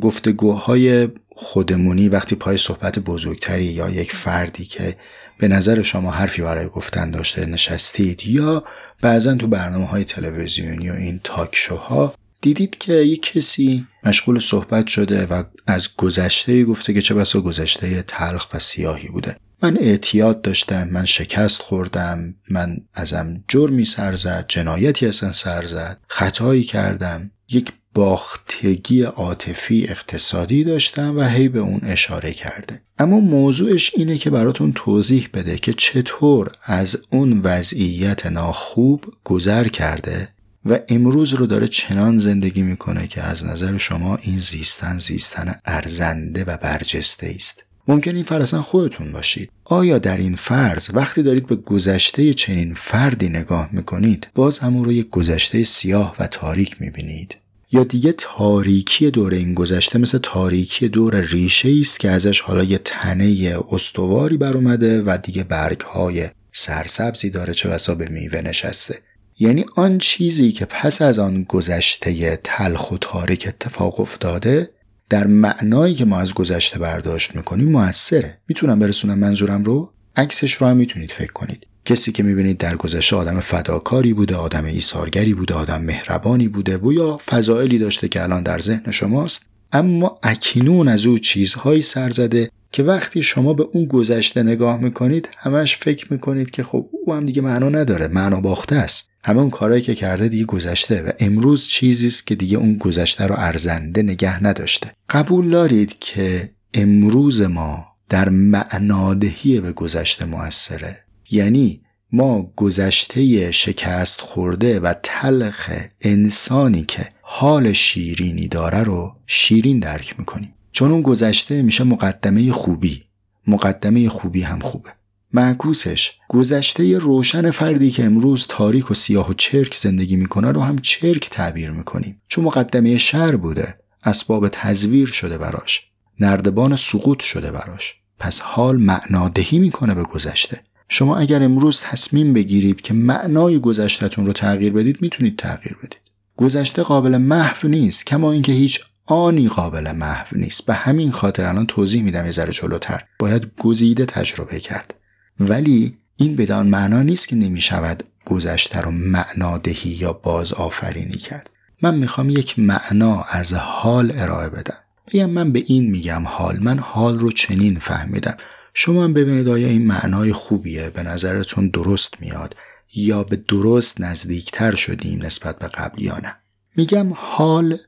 گفتگوهای 0.00 1.08
خودمونی 1.36 2.08
وقتی 2.08 2.34
پای 2.34 2.56
صحبت 2.56 2.98
بزرگتری 2.98 3.64
یا 3.64 3.90
یک 3.90 4.12
فردی 4.12 4.64
که 4.64 4.96
به 5.38 5.48
نظر 5.48 5.82
شما 5.82 6.10
حرفی 6.10 6.42
برای 6.42 6.68
گفتن 6.68 7.10
داشته 7.10 7.46
نشستید 7.46 8.26
یا 8.26 8.64
بعضا 9.00 9.34
تو 9.34 9.46
برنامه 9.46 9.86
های 9.86 10.04
تلویزیونی 10.04 10.90
و 10.90 10.92
این 10.92 11.20
تاک 11.24 11.56
شوها 11.56 12.14
دیدید 12.40 12.78
که 12.78 12.92
یک 12.92 13.22
کسی 13.22 13.86
مشغول 14.04 14.40
صحبت 14.40 14.86
شده 14.86 15.26
و 15.26 15.42
از 15.66 15.88
گذشته 15.96 16.64
گفته 16.64 16.94
که 16.94 17.00
چه 17.00 17.14
بسا 17.14 17.40
گذشته 17.40 18.02
تلخ 18.02 18.54
و 18.54 18.58
سیاهی 18.58 19.08
بوده. 19.08 19.36
من 19.62 19.76
اعتیاد 19.76 20.42
داشتم 20.42 20.88
من 20.88 21.04
شکست 21.04 21.62
خوردم 21.62 22.34
من 22.50 22.76
ازم 22.94 23.44
جرمی 23.48 23.84
سر 23.84 24.14
زد 24.14 24.44
جنایتی 24.48 25.06
اصلا 25.06 25.32
سر 25.32 25.64
زد 25.64 25.98
خطایی 26.08 26.62
کردم. 26.62 27.30
یک 27.48 27.72
باختگی 27.94 29.02
عاطفی 29.02 29.86
اقتصادی 29.88 30.64
داشتم 30.64 31.16
و 31.16 31.22
هی 31.22 31.48
به 31.48 31.58
اون 31.58 31.80
اشاره 31.84 32.32
کرده. 32.32 32.80
اما 32.98 33.20
موضوعش 33.20 33.92
اینه 33.94 34.18
که 34.18 34.30
براتون 34.30 34.72
توضیح 34.72 35.28
بده 35.34 35.58
که 35.58 35.72
چطور 35.72 36.50
از 36.64 36.98
اون 37.10 37.40
وضعیت 37.40 38.26
ناخوب 38.26 39.04
گذر 39.24 39.68
کرده 39.68 40.28
و 40.64 40.78
امروز 40.88 41.34
رو 41.34 41.46
داره 41.46 41.68
چنان 41.68 42.18
زندگی 42.18 42.62
می‌کنه 42.62 43.06
که 43.06 43.22
از 43.22 43.44
نظر 43.44 43.78
شما 43.78 44.16
این 44.16 44.38
زیستن 44.38 44.98
زیستن 44.98 45.54
ارزنده 45.64 46.44
و 46.44 46.56
برجسته 46.56 47.32
است. 47.36 47.64
ممکن 47.88 48.14
این 48.14 48.24
فرض 48.24 48.54
خودتون 48.54 49.12
باشید. 49.12 49.50
آیا 49.64 49.98
در 49.98 50.16
این 50.16 50.36
فرض 50.36 50.90
وقتی 50.94 51.22
دارید 51.22 51.46
به 51.46 51.56
گذشته 51.56 52.34
چنین 52.34 52.74
فردی 52.74 53.28
نگاه 53.28 53.68
می‌کنید 53.72 54.28
باز 54.34 54.58
همون 54.58 54.84
رو 54.84 54.92
یک 54.92 55.08
گذشته 55.08 55.64
سیاه 55.64 56.16
و 56.18 56.26
تاریک 56.26 56.76
می‌بینید؟ 56.80 57.36
یا 57.72 57.84
دیگه 57.84 58.14
تاریکی 58.18 59.10
دور 59.10 59.34
این 59.34 59.54
گذشته 59.54 59.98
مثل 59.98 60.18
تاریکی 60.22 60.88
دور 60.88 61.20
ریشه 61.20 61.68
است 61.80 62.00
که 62.00 62.10
ازش 62.10 62.40
حالا 62.40 62.64
یه 62.64 62.78
تنه 62.78 63.58
استواری 63.70 64.36
بر 64.36 64.54
اومده 64.54 65.02
و 65.02 65.18
دیگه 65.22 65.44
برگ 65.44 65.80
های 65.80 66.28
سرسبزی 66.52 67.30
داره 67.30 67.54
چه 67.54 67.68
بسا 67.68 67.94
به 67.94 68.08
میوه 68.08 68.40
نشسته. 68.40 68.98
یعنی 69.38 69.64
آن 69.76 69.98
چیزی 69.98 70.52
که 70.52 70.64
پس 70.64 71.02
از 71.02 71.18
آن 71.18 71.44
گذشته 71.48 72.40
تلخ 72.44 72.92
و 72.92 72.98
تاریک 73.00 73.48
اتفاق 73.48 74.00
افتاده 74.00 74.70
در 75.10 75.26
معنایی 75.26 75.94
که 75.94 76.04
ما 76.04 76.18
از 76.18 76.34
گذشته 76.34 76.78
برداشت 76.78 77.36
می‌کنیم 77.36 77.70
موثره. 77.70 78.38
می‌تونم 78.48 78.78
برسونم 78.78 79.18
منظورم 79.18 79.64
رو؟ 79.64 79.92
عکسش 80.16 80.52
رو 80.52 80.66
هم 80.66 80.76
می‌تونید 80.76 81.10
فکر 81.10 81.32
کنید. 81.32 81.66
کسی 81.84 82.12
که 82.12 82.22
می‌بینید 82.22 82.58
در 82.58 82.76
گذشته 82.76 83.16
آدم 83.16 83.40
فداکاری 83.40 84.14
بوده 84.14 84.36
آدم 84.36 84.64
ایثارگری 84.64 85.34
بوده 85.34 85.54
آدم 85.54 85.82
مهربانی 85.82 86.48
بوده 86.48 86.80
یا 86.92 87.20
فضائلی 87.26 87.78
داشته 87.78 88.08
که 88.08 88.22
الان 88.22 88.42
در 88.42 88.58
ذهن 88.58 88.90
شماست 88.90 89.46
اما 89.72 90.18
اکنون 90.22 90.88
از 90.88 91.06
او 91.06 91.18
چیزهایی 91.18 91.82
سر 91.82 92.10
زده 92.10 92.50
که 92.72 92.82
وقتی 92.82 93.22
شما 93.22 93.54
به 93.54 93.66
اون 93.72 93.84
گذشته 93.84 94.42
نگاه 94.42 94.80
می‌کنید 94.80 95.28
همش 95.36 95.76
فکر 95.76 96.12
می‌کنید 96.12 96.50
که 96.50 96.62
خب 96.62 96.86
او 97.06 97.14
هم 97.14 97.26
دیگه 97.26 97.42
معنا 97.42 97.68
نداره 97.68 98.08
معنا 98.08 98.40
باخته 98.40 98.76
است. 98.76 99.10
همه 99.24 99.40
اون 99.40 99.50
کارهایی 99.50 99.82
که 99.82 99.94
کرده 99.94 100.28
دیگه 100.28 100.44
گذشته 100.44 101.02
و 101.02 101.10
امروز 101.18 101.66
چیزی 101.66 102.06
است 102.06 102.26
که 102.26 102.34
دیگه 102.34 102.58
اون 102.58 102.78
گذشته 102.78 103.26
رو 103.26 103.34
ارزنده 103.38 104.02
نگه 104.02 104.44
نداشته. 104.44 104.92
قبول 105.10 105.50
دارید 105.50 105.98
که 105.98 106.50
امروز 106.74 107.42
ما 107.42 107.86
در 108.08 108.28
معنادهی 108.28 109.60
به 109.60 109.72
گذشته 109.72 110.24
موثره 110.24 111.03
یعنی 111.30 111.80
ما 112.12 112.52
گذشته 112.56 113.50
شکست 113.50 114.20
خورده 114.20 114.80
و 114.80 114.94
تلخ 115.02 115.70
انسانی 116.00 116.84
که 116.88 117.08
حال 117.22 117.72
شیرینی 117.72 118.48
داره 118.48 118.82
رو 118.82 119.16
شیرین 119.26 119.78
درک 119.78 120.14
می‌کنیم. 120.18 120.54
چون 120.72 120.90
اون 120.90 121.02
گذشته 121.02 121.62
میشه 121.62 121.84
مقدمه 121.84 122.52
خوبی. 122.52 123.04
مقدمه 123.46 124.08
خوبی 124.08 124.42
هم 124.42 124.58
خوبه. 124.58 124.90
معکوسش 125.32 126.12
گذشته 126.28 126.98
روشن 126.98 127.50
فردی 127.50 127.90
که 127.90 128.04
امروز 128.04 128.46
تاریک 128.48 128.90
و 128.90 128.94
سیاه 128.94 129.30
و 129.30 129.34
چرک 129.34 129.74
زندگی 129.74 130.16
می‌کنه 130.16 130.52
رو 130.52 130.60
هم 130.60 130.78
چرک 130.78 131.30
تعبیر 131.30 131.70
می‌کنیم. 131.70 132.22
چون 132.28 132.44
مقدمه 132.44 132.98
شر 132.98 133.36
بوده. 133.36 133.78
اسباب 134.04 134.48
تزویر 134.48 135.06
شده 135.06 135.38
براش. 135.38 135.80
نردبان 136.20 136.76
سقوط 136.76 137.22
شده 137.22 137.50
براش. 137.50 137.94
پس 138.18 138.40
حال 138.40 138.76
معنادهی 138.76 139.58
می‌کنه 139.58 139.94
به 139.94 140.02
گذشته. 140.02 140.60
شما 140.88 141.16
اگر 141.16 141.42
امروز 141.42 141.80
تصمیم 141.80 142.32
بگیرید 142.32 142.80
که 142.80 142.94
معنای 142.94 143.58
گذشتهتون 143.58 144.26
رو 144.26 144.32
تغییر 144.32 144.72
بدید 144.72 145.02
می‌تونید 145.02 145.38
تغییر 145.38 145.76
بدید. 145.78 146.00
گذشته 146.36 146.82
قابل 146.82 147.16
محو 147.16 147.68
نیست 147.68 148.06
کما 148.06 148.32
اینکه 148.32 148.52
هیچ 148.52 148.80
آنی 149.06 149.48
قابل 149.48 149.92
محو 149.92 150.36
نیست. 150.36 150.66
به 150.66 150.74
همین 150.74 151.10
خاطر 151.10 151.46
الان 151.46 151.66
توضیح 151.66 152.02
میدم 152.02 152.24
یه 152.24 152.30
ذره 152.30 152.52
جلوتر. 152.52 153.04
باید 153.18 153.46
گزیده 153.58 154.04
تجربه 154.04 154.60
کرد. 154.60 154.94
ولی 155.40 155.96
این 156.16 156.36
بدان 156.36 156.66
معنا 156.66 157.02
نیست 157.02 157.28
که 157.28 157.36
نمی‌شود 157.36 158.04
گذشته 158.24 158.80
رو 158.80 158.90
معنادهی 158.90 159.90
یا 159.90 160.12
باز 160.12 160.52
آفرینی 160.52 161.16
کرد. 161.16 161.50
من 161.82 161.94
می‌خوام 161.94 162.30
یک 162.30 162.58
معنا 162.58 163.22
از 163.22 163.54
حال 163.54 164.12
ارائه 164.16 164.48
بدم. 164.48 164.78
بگم 165.12 165.30
من 165.30 165.52
به 165.52 165.64
این 165.66 165.90
میگم 165.90 166.22
حال 166.26 166.58
من 166.60 166.78
حال 166.78 167.18
رو 167.18 167.32
چنین 167.32 167.78
فهمیدم. 167.78 168.36
شما 168.74 169.04
هم 169.04 169.12
ببینید 169.12 169.48
آیا 169.48 169.68
این 169.68 169.86
معنای 169.86 170.32
خوبیه؟ 170.32 170.90
به 170.90 171.02
نظرتون 171.02 171.68
درست 171.68 172.20
میاد 172.20 172.56
یا 172.94 173.24
به 173.24 173.36
درست 173.36 174.00
نزدیکتر 174.00 174.74
شدیم 174.74 175.22
نسبت 175.22 175.58
به 175.58 175.68
قبل 175.68 176.02
یا 176.02 176.18
نه؟ 176.18 176.36
میگم 176.76 177.12
حال 177.12 177.78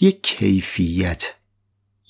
یک 0.00 0.22
کیفیت 0.22 1.26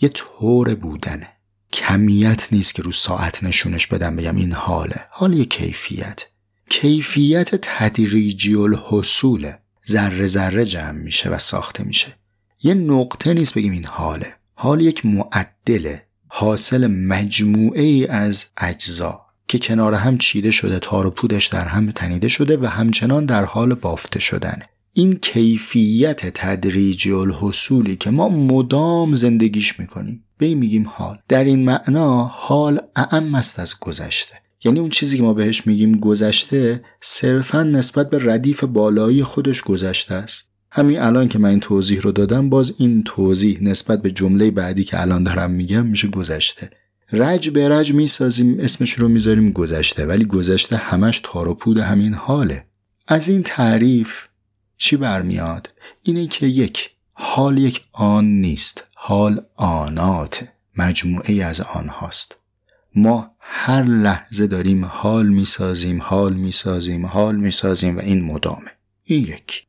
یه 0.00 0.08
طور 0.08 0.74
بودنه. 0.74 1.28
کمیت 1.72 2.48
نیست 2.52 2.74
که 2.74 2.82
رو 2.82 2.92
ساعت 2.92 3.44
نشونش 3.44 3.86
بدم 3.86 4.16
بگم 4.16 4.36
این 4.36 4.52
حاله. 4.52 5.04
حال 5.10 5.34
یه 5.34 5.44
کیفیت. 5.44 6.24
کیفیت 6.68 7.54
تدریجی 7.54 8.54
الحصوله 8.54 9.58
ذره 9.90 10.26
ذره 10.26 10.64
جمع 10.64 10.98
میشه 10.98 11.30
و 11.30 11.38
ساخته 11.38 11.84
میشه. 11.84 12.16
یه 12.62 12.74
نقطه 12.74 13.34
نیست 13.34 13.54
بگیم 13.54 13.72
این 13.72 13.86
حاله. 13.86 14.34
حال 14.54 14.80
یک 14.80 15.06
معدله. 15.06 16.06
حاصل 16.32 16.86
مجموعه 16.86 17.82
ای 17.82 18.06
از 18.06 18.46
اجزا 18.56 19.20
که 19.48 19.58
کنار 19.58 19.94
هم 19.94 20.18
چیده 20.18 20.50
شده 20.50 20.78
تار 20.78 21.06
و 21.06 21.10
پودش 21.10 21.46
در 21.46 21.66
هم 21.66 21.90
تنیده 21.90 22.28
شده 22.28 22.56
و 22.56 22.66
همچنان 22.66 23.26
در 23.26 23.44
حال 23.44 23.74
بافته 23.74 24.20
شدنه 24.20 24.68
این 24.92 25.12
کیفیت 25.12 26.26
تدریجی 26.34 27.12
الحصولی 27.12 27.96
که 27.96 28.10
ما 28.10 28.28
مدام 28.28 29.14
زندگیش 29.14 29.80
می‌کنیم. 29.80 30.24
به 30.38 30.54
میگیم 30.54 30.88
حال. 30.88 31.18
در 31.28 31.44
این 31.44 31.64
معنا 31.64 32.24
حال 32.24 32.80
اعم 32.96 33.34
است 33.34 33.58
از 33.58 33.74
گذشته. 33.80 34.34
یعنی 34.64 34.80
اون 34.80 34.90
چیزی 34.90 35.16
که 35.16 35.22
ما 35.22 35.34
بهش 35.34 35.66
میگیم 35.66 35.96
گذشته 35.96 36.84
صرفا 37.00 37.62
نسبت 37.62 38.10
به 38.10 38.32
ردیف 38.32 38.64
بالایی 38.64 39.22
خودش 39.22 39.62
گذشته 39.62 40.14
است. 40.14 40.49
همین 40.72 40.98
الان 40.98 41.28
که 41.28 41.38
من 41.38 41.48
این 41.48 41.60
توضیح 41.60 42.00
رو 42.00 42.12
دادم 42.12 42.48
باز 42.48 42.74
این 42.78 43.02
توضیح 43.02 43.58
نسبت 43.62 44.02
به 44.02 44.10
جمله 44.10 44.50
بعدی 44.50 44.84
که 44.84 45.00
الان 45.00 45.22
دارم 45.22 45.50
میگم 45.50 45.86
میشه 45.86 46.08
گذشته. 46.08 46.70
رج 47.12 47.50
به 47.50 47.68
رج 47.68 47.92
می‌سازیم 47.94 48.60
اسمش 48.60 48.92
رو 48.92 49.08
می‌ذاریم 49.08 49.50
گذشته 49.52 50.06
ولی 50.06 50.24
گذشته 50.24 50.76
همش 50.76 51.20
تار 51.24 51.48
و 51.48 51.54
پود 51.54 51.78
همین 51.78 52.14
حاله. 52.14 52.64
از 53.08 53.28
این 53.28 53.42
تعریف 53.42 54.22
چی 54.76 54.96
برمیاد؟ 54.96 55.70
اینه 56.02 56.26
که 56.26 56.46
یک 56.46 56.90
حال 57.12 57.58
یک 57.58 57.84
آن 57.92 58.24
نیست 58.24 58.84
حال 58.94 59.40
آنات 59.56 60.48
مجموعه 60.76 61.44
از 61.44 61.60
آن 61.60 61.88
هاست 61.88 62.36
ما 62.94 63.30
هر 63.40 63.82
لحظه 63.82 64.46
داریم 64.46 64.84
حال 64.84 65.28
می‌سازیم 65.28 66.02
حال 66.02 66.34
می‌سازیم 66.34 67.06
حال 67.06 67.36
می‌سازیم 67.36 67.96
و 67.96 68.00
این 68.00 68.24
مدامه. 68.24 68.70
این 69.04 69.22
یک. 69.22 69.66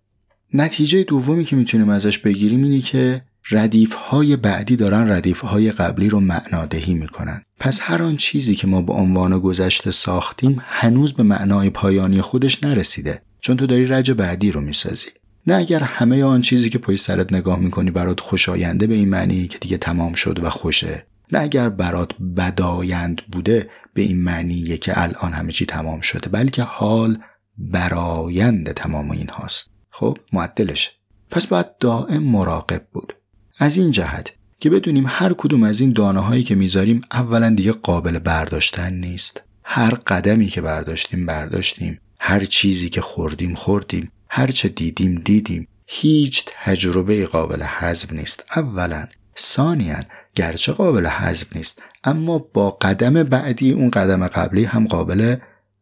نتیجه 0.53 1.03
دومی 1.03 1.43
که 1.43 1.55
می‌تونیم 1.55 1.89
ازش 1.89 2.17
بگیریم 2.17 2.63
اینه 2.63 2.79
که 2.79 3.21
ردیف 3.51 3.93
های 3.93 4.35
بعدی 4.35 4.75
دارن 4.75 5.11
ردیف 5.11 5.41
های 5.41 5.71
قبلی 5.71 6.09
رو 6.09 6.19
معنادهی 6.19 6.93
می‌کنن. 6.93 7.41
پس 7.59 7.79
هر 7.83 8.03
آن 8.03 8.15
چیزی 8.15 8.55
که 8.55 8.67
ما 8.67 8.81
به 8.81 8.93
عنوان 8.93 9.39
گذشته 9.39 9.91
ساختیم 9.91 10.57
هنوز 10.65 11.13
به 11.13 11.23
معنای 11.23 11.69
پایانی 11.69 12.21
خودش 12.21 12.63
نرسیده. 12.63 13.21
چون 13.39 13.57
تو 13.57 13.65
داری 13.65 13.85
رج 13.85 14.11
بعدی 14.11 14.51
رو 14.51 14.61
می‌سازی. 14.61 15.07
نه 15.47 15.55
اگر 15.55 15.79
همه 15.79 16.23
آن 16.23 16.41
چیزی 16.41 16.69
که 16.69 16.77
پای 16.77 16.97
سرت 16.97 17.33
نگاه 17.33 17.59
می‌کنی 17.59 17.91
برات 17.91 18.19
خوشاینده 18.19 18.87
به 18.87 18.95
این 18.95 19.09
معنی 19.09 19.47
که 19.47 19.57
دیگه 19.57 19.77
تمام 19.77 20.13
شد 20.13 20.43
و 20.43 20.49
خوشه 20.49 21.05
نه 21.31 21.39
اگر 21.39 21.69
برات 21.69 22.11
بدایند 22.37 23.21
بوده 23.31 23.69
به 23.93 24.01
این 24.01 24.23
معنیه 24.23 24.77
که 24.77 25.01
الان 25.01 25.33
همه 25.33 25.51
چی 25.51 25.65
تمام 25.65 26.01
شده 26.01 26.29
بلکه 26.29 26.63
حال 26.63 27.17
برایند 27.57 28.71
تمام 28.71 29.11
این 29.11 29.29
هاست 29.29 29.70
خب 29.91 30.17
معدلش 30.33 30.91
پس 31.31 31.47
باید 31.47 31.77
دائم 31.77 32.23
مراقب 32.23 32.87
بود. 32.93 33.13
از 33.57 33.77
این 33.77 33.91
جهت 33.91 34.31
که 34.59 34.69
بدونیم 34.69 35.05
هر 35.07 35.33
کدوم 35.33 35.63
از 35.63 35.81
این 35.81 35.93
دانه 35.93 36.19
هایی 36.19 36.43
که 36.43 36.55
می‌ذاریم 36.55 37.01
اولا 37.11 37.49
دیگه 37.49 37.71
قابل 37.71 38.19
برداشتن 38.19 38.93
نیست. 38.93 39.41
هر 39.63 39.91
قدمی 40.07 40.47
که 40.47 40.61
برداشتیم 40.61 41.25
برداشتیم. 41.25 41.99
هر 42.19 42.39
چیزی 42.39 42.89
که 42.89 43.01
خوردیم 43.01 43.55
خوردیم. 43.55 44.11
هر 44.29 44.47
چه 44.47 44.69
دیدیم 44.69 45.15
دیدیم. 45.25 45.67
هیچ 45.87 46.45
تجربه 46.47 47.25
قابل 47.25 47.63
حذف 47.63 48.13
نیست. 48.13 48.43
اولا. 48.55 49.07
ثانیا 49.37 49.99
گرچه 50.35 50.71
قابل 50.71 51.07
حذف 51.07 51.55
نیست 51.55 51.81
اما 52.03 52.37
با 52.37 52.71
قدم 52.71 53.23
بعدی 53.23 53.71
اون 53.71 53.89
قدم 53.89 54.27
قبلی 54.27 54.63
هم 54.63 54.87
قابل 54.87 55.35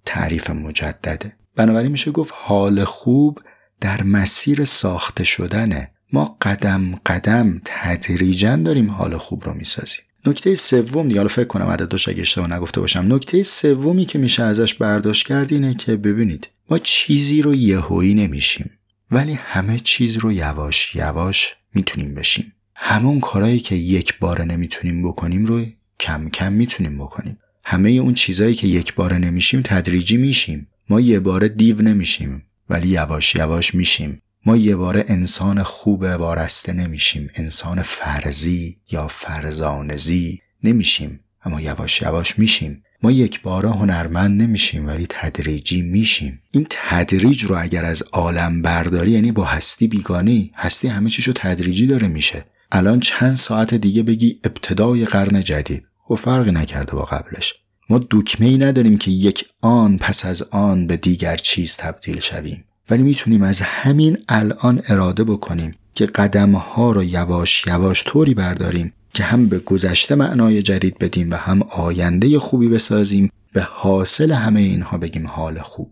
تعریف 0.06 0.50
مجدده. 0.50 1.34
بنابراین 1.56 1.91
میشه 1.91 2.12
گفت 2.12 2.34
حال 2.36 2.84
خوب 2.84 3.39
در 3.82 4.04
مسیر 4.04 4.65
ساخته 4.65 5.24
شدنه 5.24 5.92
ما 6.13 6.38
قدم 6.42 6.96
قدم 7.06 7.62
تدریجا 7.65 8.56
داریم 8.56 8.92
حال 8.92 9.18
خوب 9.18 9.44
رو 9.46 9.54
می‌سازیم. 9.54 10.04
نکته 10.26 10.56
سوم 10.56 11.08
دیگه 11.08 11.28
فکر 11.28 11.48
کنم 11.48 11.65
عددش 11.65 12.10
اگه 12.10 12.22
اشتباه 12.22 12.54
نگفته 12.54 12.82
باشم. 12.82 13.13
نکته 13.13 13.44
سومی 13.44 14.06
که 14.06 14.20
میشه 14.20 14.44
ازش 14.44 14.74
برداشت 14.74 15.28
کرد 15.28 15.54
اینه 15.54 15.74
که 15.74 15.96
ببینید 15.96 16.48
ما 16.70 16.78
چیزی 16.78 17.42
رو 17.42 17.56
یهویی 17.56 18.13
نمیشیم 18.13 18.72
ولی 19.12 19.34
همه 19.34 19.80
چیز 19.80 20.18
رو 20.18 20.32
یواش 20.32 20.96
یواش 20.96 21.56
می‌تونیم 21.74 22.15
بشیم. 22.15 22.54
همون 22.76 23.20
کارهایی 23.20 23.60
که 23.60 23.76
یک 23.76 24.20
بار 24.20 24.44
نمی‌تونیم 24.44 25.04
بکنیم 25.04 25.46
رو 25.46 25.65
کم 26.00 26.30
کم 26.30 26.54
می‌تونیم 26.54 26.98
بکنیم. 26.98 27.38
همه 27.63 27.89
اون 27.89 28.13
چیزهایی 28.13 28.56
که 28.56 28.68
یک 28.68 28.96
بار 28.96 29.18
نمیشیم 29.18 29.62
تدریجی 29.62 30.18
میشیم. 30.18 30.68
ما 30.89 31.02
یه 31.02 31.20
بار 31.20 31.48
دیو 31.48 31.82
نمیشیم. 31.82 32.44
ولی 32.69 32.88
یواش 32.88 33.36
یواش 33.36 33.75
میشیم. 33.75 34.21
ما 34.45 34.58
یه 34.58 34.75
بار 34.75 35.05
انسان 35.08 35.63
خوب 35.63 36.01
وارسته 36.01 36.73
نمیشیم. 36.73 37.29
انسان 37.36 37.82
فرزی 37.82 38.77
یا 38.91 39.08
فرزانزی 39.08 40.39
نمیشیم. 40.63 41.19
اما 41.43 41.62
یواش 41.62 42.01
یواش 42.01 42.39
میشیم. 42.39 42.84
ما 43.03 43.12
یک 43.12 43.41
بار 43.41 43.65
هنرمند 43.65 44.41
نمیشیم 44.41 44.88
ولی 44.88 45.05
تدریجی 45.10 45.82
میشیم. 45.82 46.41
این 46.51 46.67
تدریج 46.69 47.43
رو 47.43 47.62
اگر 47.62 47.86
از 47.86 48.03
عالم 48.03 48.62
برداری 48.62 49.12
یعنی 49.12 49.32
با 49.32 49.43
هستی 49.43 49.88
بیگانی 49.88 50.51
هستی 50.55 50.88
همه 50.88 51.10
چیشو 51.10 51.32
تدریجی 51.36 51.88
داره 51.88 52.08
میشه. 52.08 52.45
الان 52.71 52.99
چند 52.99 53.36
ساعت 53.36 53.73
دیگه 53.73 54.03
بگی 54.03 54.39
ابتدای 54.43 55.05
قرن 55.05 55.41
جدید. 55.41 55.84
و 56.10 56.15
خب 56.15 56.15
فرقی 56.15 56.51
نکرده 56.51 56.91
با 56.91 57.05
قبلش. 57.05 57.53
ما 57.89 58.02
دکمه 58.12 58.47
ای 58.47 58.58
نداریم 58.58 58.97
که 58.97 59.12
یک 59.12 59.45
آن 59.62 59.97
پس 59.97 60.25
از 60.25 60.43
آن 60.43 60.88
به 60.88 60.97
دیگر 60.97 61.38
چیز 61.38 61.78
تبدیل 61.78 62.19
شویم. 62.19 62.65
ولی 62.89 63.04
می‌تونیم 63.04 63.43
از 63.43 63.62
همین 63.62 64.17
الان 64.30 64.82
اراده 64.88 65.23
بکنیم 65.23 65.75
که 65.95 66.06
قدم 66.06 66.52
ها 66.52 66.91
رو 66.91 67.04
یواش 67.04 67.63
یواش 67.67 68.04
طوری 68.04 68.34
برداریم 68.34 68.93
که 69.13 69.23
هم 69.23 69.49
به 69.49 69.60
گذشته 69.60 70.15
معنای 70.15 70.62
جدید 70.62 70.97
بدیم 70.97 71.32
و 71.32 71.36
هم 71.36 71.62
آینده 71.62 72.39
خوبی 72.39 72.67
بسازیم. 72.67 73.32
به 73.54 73.62
حاصل 73.62 74.32
همه 74.32 74.62
اینها 74.62 74.97
بگیم 74.97 75.28
حال 75.28 75.60
خوب. 75.60 75.91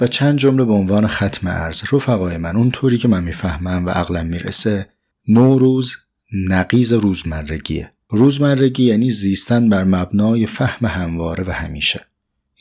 و 0.00 0.06
چند 0.06 0.38
جمله 0.38 0.64
به 0.64 0.72
عنوان 0.72 1.06
ختم 1.06 1.46
ارز 1.46 1.82
رفقای 1.92 2.36
من 2.36 2.56
اون 2.56 2.70
طوری 2.70 2.98
که 2.98 3.08
من 3.08 3.24
می‌فهمم 3.24 3.86
و 3.86 3.90
عقلم 3.90 4.26
می‌رسه 4.26 4.86
نوروز 5.28 5.96
نقیز 6.48 6.92
روزمرگیه. 6.92 7.93
روزمرگی 8.10 8.84
یعنی 8.84 9.10
زیستن 9.10 9.68
بر 9.68 9.84
مبنای 9.84 10.46
فهم 10.46 10.86
همواره 10.86 11.44
و 11.44 11.50
همیشه. 11.50 12.06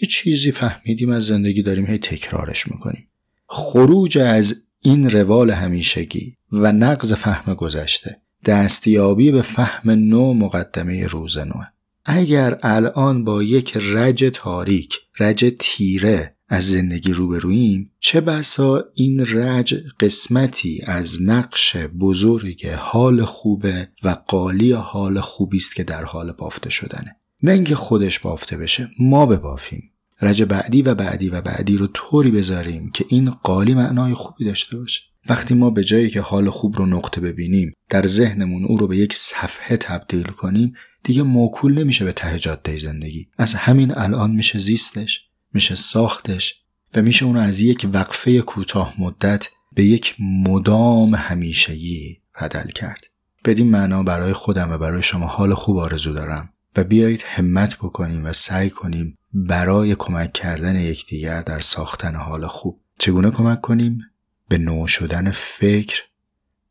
یه 0.01 0.07
چیزی 0.07 0.51
فهمیدیم 0.51 1.09
از 1.09 1.25
زندگی 1.25 1.61
داریم 1.61 1.85
هی 1.85 1.97
تکرارش 1.97 2.67
می‌کنیم. 2.67 3.07
خروج 3.47 4.17
از 4.17 4.63
این 4.81 5.09
روال 5.09 5.51
همیشگی 5.51 6.37
و 6.51 6.71
نقض 6.71 7.13
فهم 7.13 7.53
گذشته 7.53 8.21
دستیابی 8.45 9.31
به 9.31 9.41
فهم 9.41 9.91
نو 9.91 10.33
مقدمه 10.33 11.07
روز 11.07 11.37
نوه. 11.37 11.65
اگر 12.05 12.59
الان 12.61 13.23
با 13.23 13.43
یک 13.43 13.77
رج 13.77 14.31
تاریک 14.33 14.99
رج 15.19 15.53
تیره 15.59 16.35
از 16.53 16.67
زندگی 16.67 17.13
روبرویم 17.13 17.91
چه 17.99 18.21
بسا 18.21 18.83
این 18.93 19.25
رج 19.25 19.75
قسمتی 19.99 20.81
از 20.85 21.21
نقش 21.21 21.75
بزرگ 21.75 22.67
حال 22.67 23.25
خوبه 23.25 23.89
و 24.03 24.09
قالی 24.27 24.71
حال 24.71 25.19
خوبی 25.19 25.57
است 25.57 25.75
که 25.75 25.83
در 25.83 26.03
حال 26.03 26.31
بافته 26.31 26.69
شدنه. 26.69 27.15
نه 27.43 27.51
اینکه 27.51 27.75
خودش 27.75 28.19
بافته 28.19 28.57
بشه 28.57 28.89
ما 28.99 29.25
ببافیم. 29.25 29.91
رج 30.21 30.43
بعدی 30.43 30.81
و 30.81 30.95
بعدی 30.95 31.29
و 31.29 31.41
بعدی 31.41 31.77
رو 31.77 31.87
طوری 31.87 32.31
بذاریم 32.31 32.91
که 32.91 33.05
این 33.07 33.29
قالی 33.29 33.73
معنای 33.73 34.13
خوبی 34.13 34.45
داشته 34.45 34.77
باشه. 34.77 35.01
وقتی 35.29 35.53
ما 35.53 35.69
به 35.69 35.83
جایی 35.83 36.09
که 36.09 36.21
حال 36.21 36.49
خوب 36.49 36.77
رو 36.77 36.85
نقطه 36.85 37.21
ببینیم 37.21 37.73
در 37.89 38.07
ذهنمون 38.07 38.65
او 38.65 38.77
رو 38.77 38.87
به 38.87 38.97
یک 38.97 39.13
صفحه 39.13 39.77
تبدیل 39.77 40.23
کنیم 40.23 40.73
دیگه 41.03 41.23
موکول 41.23 41.79
نمیشه 41.79 42.05
به 42.05 42.11
ته 42.11 42.39
جاده 42.39 42.77
زندگی. 42.77 43.27
از 43.37 43.53
همین 43.53 43.97
الان 43.97 44.31
میشه 44.31 44.59
زیستش. 44.59 45.32
میشه 45.53 45.75
ساختش 45.75 46.59
و 46.95 47.01
میشه 47.01 47.25
اونو 47.25 47.39
از 47.39 47.59
یک 47.59 47.89
وقفه 47.93 48.41
کوتاه 48.41 48.93
مدت 48.99 49.49
به 49.75 49.83
یک 49.83 50.15
مدام 50.19 51.15
همیشگی 51.15 52.21
بدل 52.41 52.67
کرد. 52.67 53.05
بدین 53.45 53.69
معنا 53.69 54.03
برای 54.03 54.33
خودم 54.33 54.71
و 54.71 54.77
برای 54.77 55.03
شما 55.03 55.27
حال 55.27 55.53
خوب 55.53 55.77
آرزو 55.77 56.13
دارم 56.13 56.49
و 56.75 56.83
بیایید 56.83 57.23
همت 57.25 57.75
بکنیم 57.77 58.25
و 58.25 58.33
سعی 58.33 58.69
کنیم 58.69 59.17
برای 59.33 59.95
کمک 59.95 60.33
کردن 60.33 60.75
یکدیگر 60.75 61.41
در 61.41 61.59
ساختن 61.59 62.15
حال 62.15 62.47
خوب 62.47 62.79
چگونه 62.99 63.31
کمک 63.31 63.61
کنیم؟ 63.61 64.01
به 64.47 64.57
نو 64.57 64.87
شدن 64.87 65.31
فکر 65.31 66.03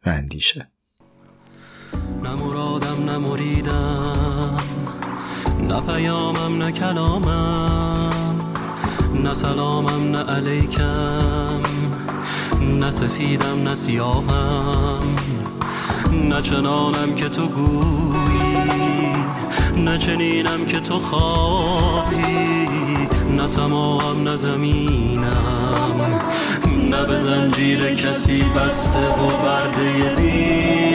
و 0.07 0.11
اندیشه. 0.11 0.69
نه 2.23 2.35
مرادم 2.35 3.05
نه 3.05 3.19
مریدم 3.19 4.57
نه 5.69 5.81
پیامم 5.81 6.63
نه 6.63 6.73
کلامم. 6.73 7.92
نه 9.23 9.35
سلامم 9.35 10.11
نه 10.11 10.19
علیکم 10.19 11.63
نه 12.81 12.91
سفیدم 12.91 13.63
نه 13.63 13.75
سیاهم 13.75 15.03
نه 16.13 16.43
چنانم 16.43 17.15
که 17.17 17.29
تو 17.29 17.49
گویی 17.49 19.13
نه 19.77 19.99
چنینم 19.99 20.67
که 20.67 20.81
تو 20.81 20.99
خواهی 20.99 22.67
نه 23.37 23.47
سماهم 23.47 24.23
نه 24.23 24.37
زمینم 24.37 26.21
نه 26.91 27.05
به 27.05 27.19
زنجیر 27.19 27.95
کسی 27.95 28.43
بسته 28.57 28.99
و 28.99 29.27
برده 29.45 30.15
دینم 30.15 30.92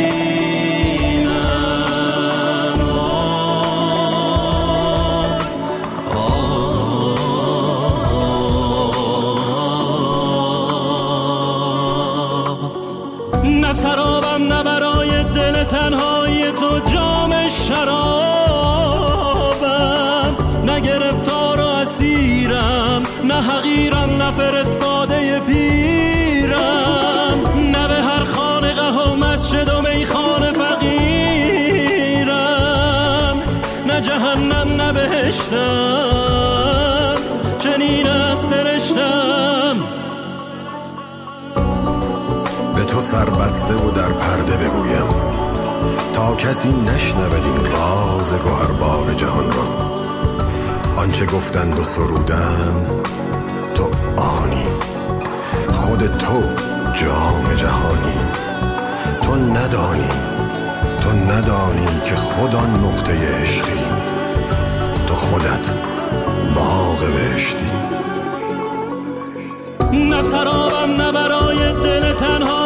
تنهای 15.68 16.52
تو 16.52 16.80
جام 16.80 17.48
شرابم. 17.48 17.88
نه 20.66 20.80
گرفتار 20.80 21.62
و 21.62 21.66
اسیرم 21.66 23.04
نه 23.24 23.42
حقیرم 23.42 24.22
نه 24.22 24.32
فرستاده 24.32 25.40
پیرم. 25.40 27.44
نه 27.72 27.88
به 27.88 27.96
هر 27.96 28.24
خانقه 28.24 28.90
و 28.90 29.16
مسجد 29.16 29.70
و 29.70 29.82
میخانه 29.82 30.52
فقیرم. 30.52 30.88
نه 33.88 34.02
جهنم 34.02 34.82
نه 34.82 34.94
بهشتم 34.94 37.16
چنین 37.60 38.08
از 38.08 38.40
سرشتم. 38.40 39.78
به 42.76 42.84
تو 42.84 43.00
سربسته 43.00 43.74
و 43.74 43.92
در 43.92 44.10
پرده 44.10 44.58
بگویم. 44.58 45.08
کسی 46.18 46.70
نشنود 46.72 47.46
این 47.46 47.72
راز 47.72 48.34
گوهربار 48.34 49.14
جهان 49.14 49.52
را. 49.52 49.94
آنچه 50.96 51.26
گفتند 51.26 51.80
و 51.80 51.84
سرودن 51.84 52.86
تو 53.76 53.84
آنی. 54.22 54.66
خود 55.72 56.00
تو 56.00 56.42
جام 56.94 57.54
جهانی. 57.56 58.18
تو 59.22 59.36
ندانی 59.36 60.10
تو 61.02 61.12
ندانی 61.12 61.88
که 62.06 62.16
خود 62.16 62.56
آن 62.56 62.70
نقطه 62.70 63.42
عشقی. 63.42 63.86
تو 65.08 65.14
خودت 65.14 65.70
باغ 66.56 67.00
بهشتی. 67.14 67.72
نه 69.94 70.22
سرابم 70.22 71.02
نه 71.02 71.12
برای 71.12 71.58
دل 71.84 72.14
تنهای 72.14 72.57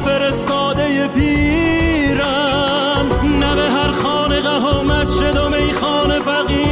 فرستاده 0.00 1.08
پیرم 1.08 3.06
نه 3.40 3.54
به 3.54 3.70
هر 3.70 3.90
خانقه 3.90 4.50
و 4.50 4.82
مسجد 4.82 5.36
و 5.36 5.48
میخانه 5.48 6.20
فقیرم 6.20 6.66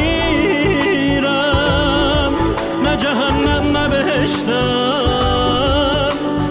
نه 2.84 2.96
جهنم 2.96 3.76
نه 3.76 3.88
بهشتم 3.88 5.24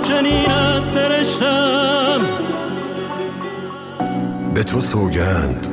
چنین 0.03 0.51
از 0.51 0.83
سرشتم 0.83 2.21
به 4.53 4.63
تو 4.63 4.79
سوگند 4.79 5.67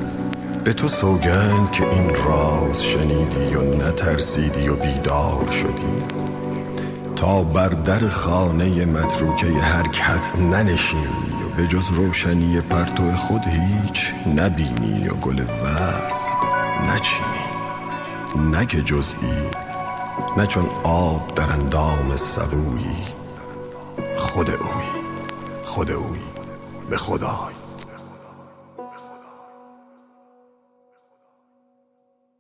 به 0.65 0.73
تو 0.73 0.89
سوگند 0.89 1.73
که 1.73 1.91
این 1.91 2.11
راز 2.15 2.85
شنیدی 2.85 3.55
و 3.55 3.63
نترسیدی 3.63 4.69
و 4.69 4.77
بیدار 4.77 5.51
شدی. 5.51 6.10
تا 7.21 7.43
بر 7.43 7.69
در 7.69 8.09
خانه 8.09 8.85
متروکه 8.85 9.47
هر 9.47 9.89
کس 9.89 10.37
ننشینی 10.37 11.43
و 11.47 11.57
به 11.57 11.67
جز 11.67 11.93
روشنی 11.93 12.61
پرتو 12.61 13.13
خود 13.13 13.43
هیچ 13.47 14.13
نبینی 14.37 15.09
و 15.09 15.15
گل 15.15 15.41
وصل 15.41 16.33
نچینی. 16.89 18.51
نه 18.51 18.67
که 18.67 18.83
جزئی 18.83 19.51
نه 20.37 20.47
چون 20.47 20.67
آب 20.85 21.35
در 21.35 21.53
اندام 21.53 22.17
سبویی. 22.17 22.97
خود 24.17 24.51
اوی 24.51 24.91
خود 25.63 25.91
اوی 25.91 26.21
به 26.91 26.97
خدای. 26.97 27.60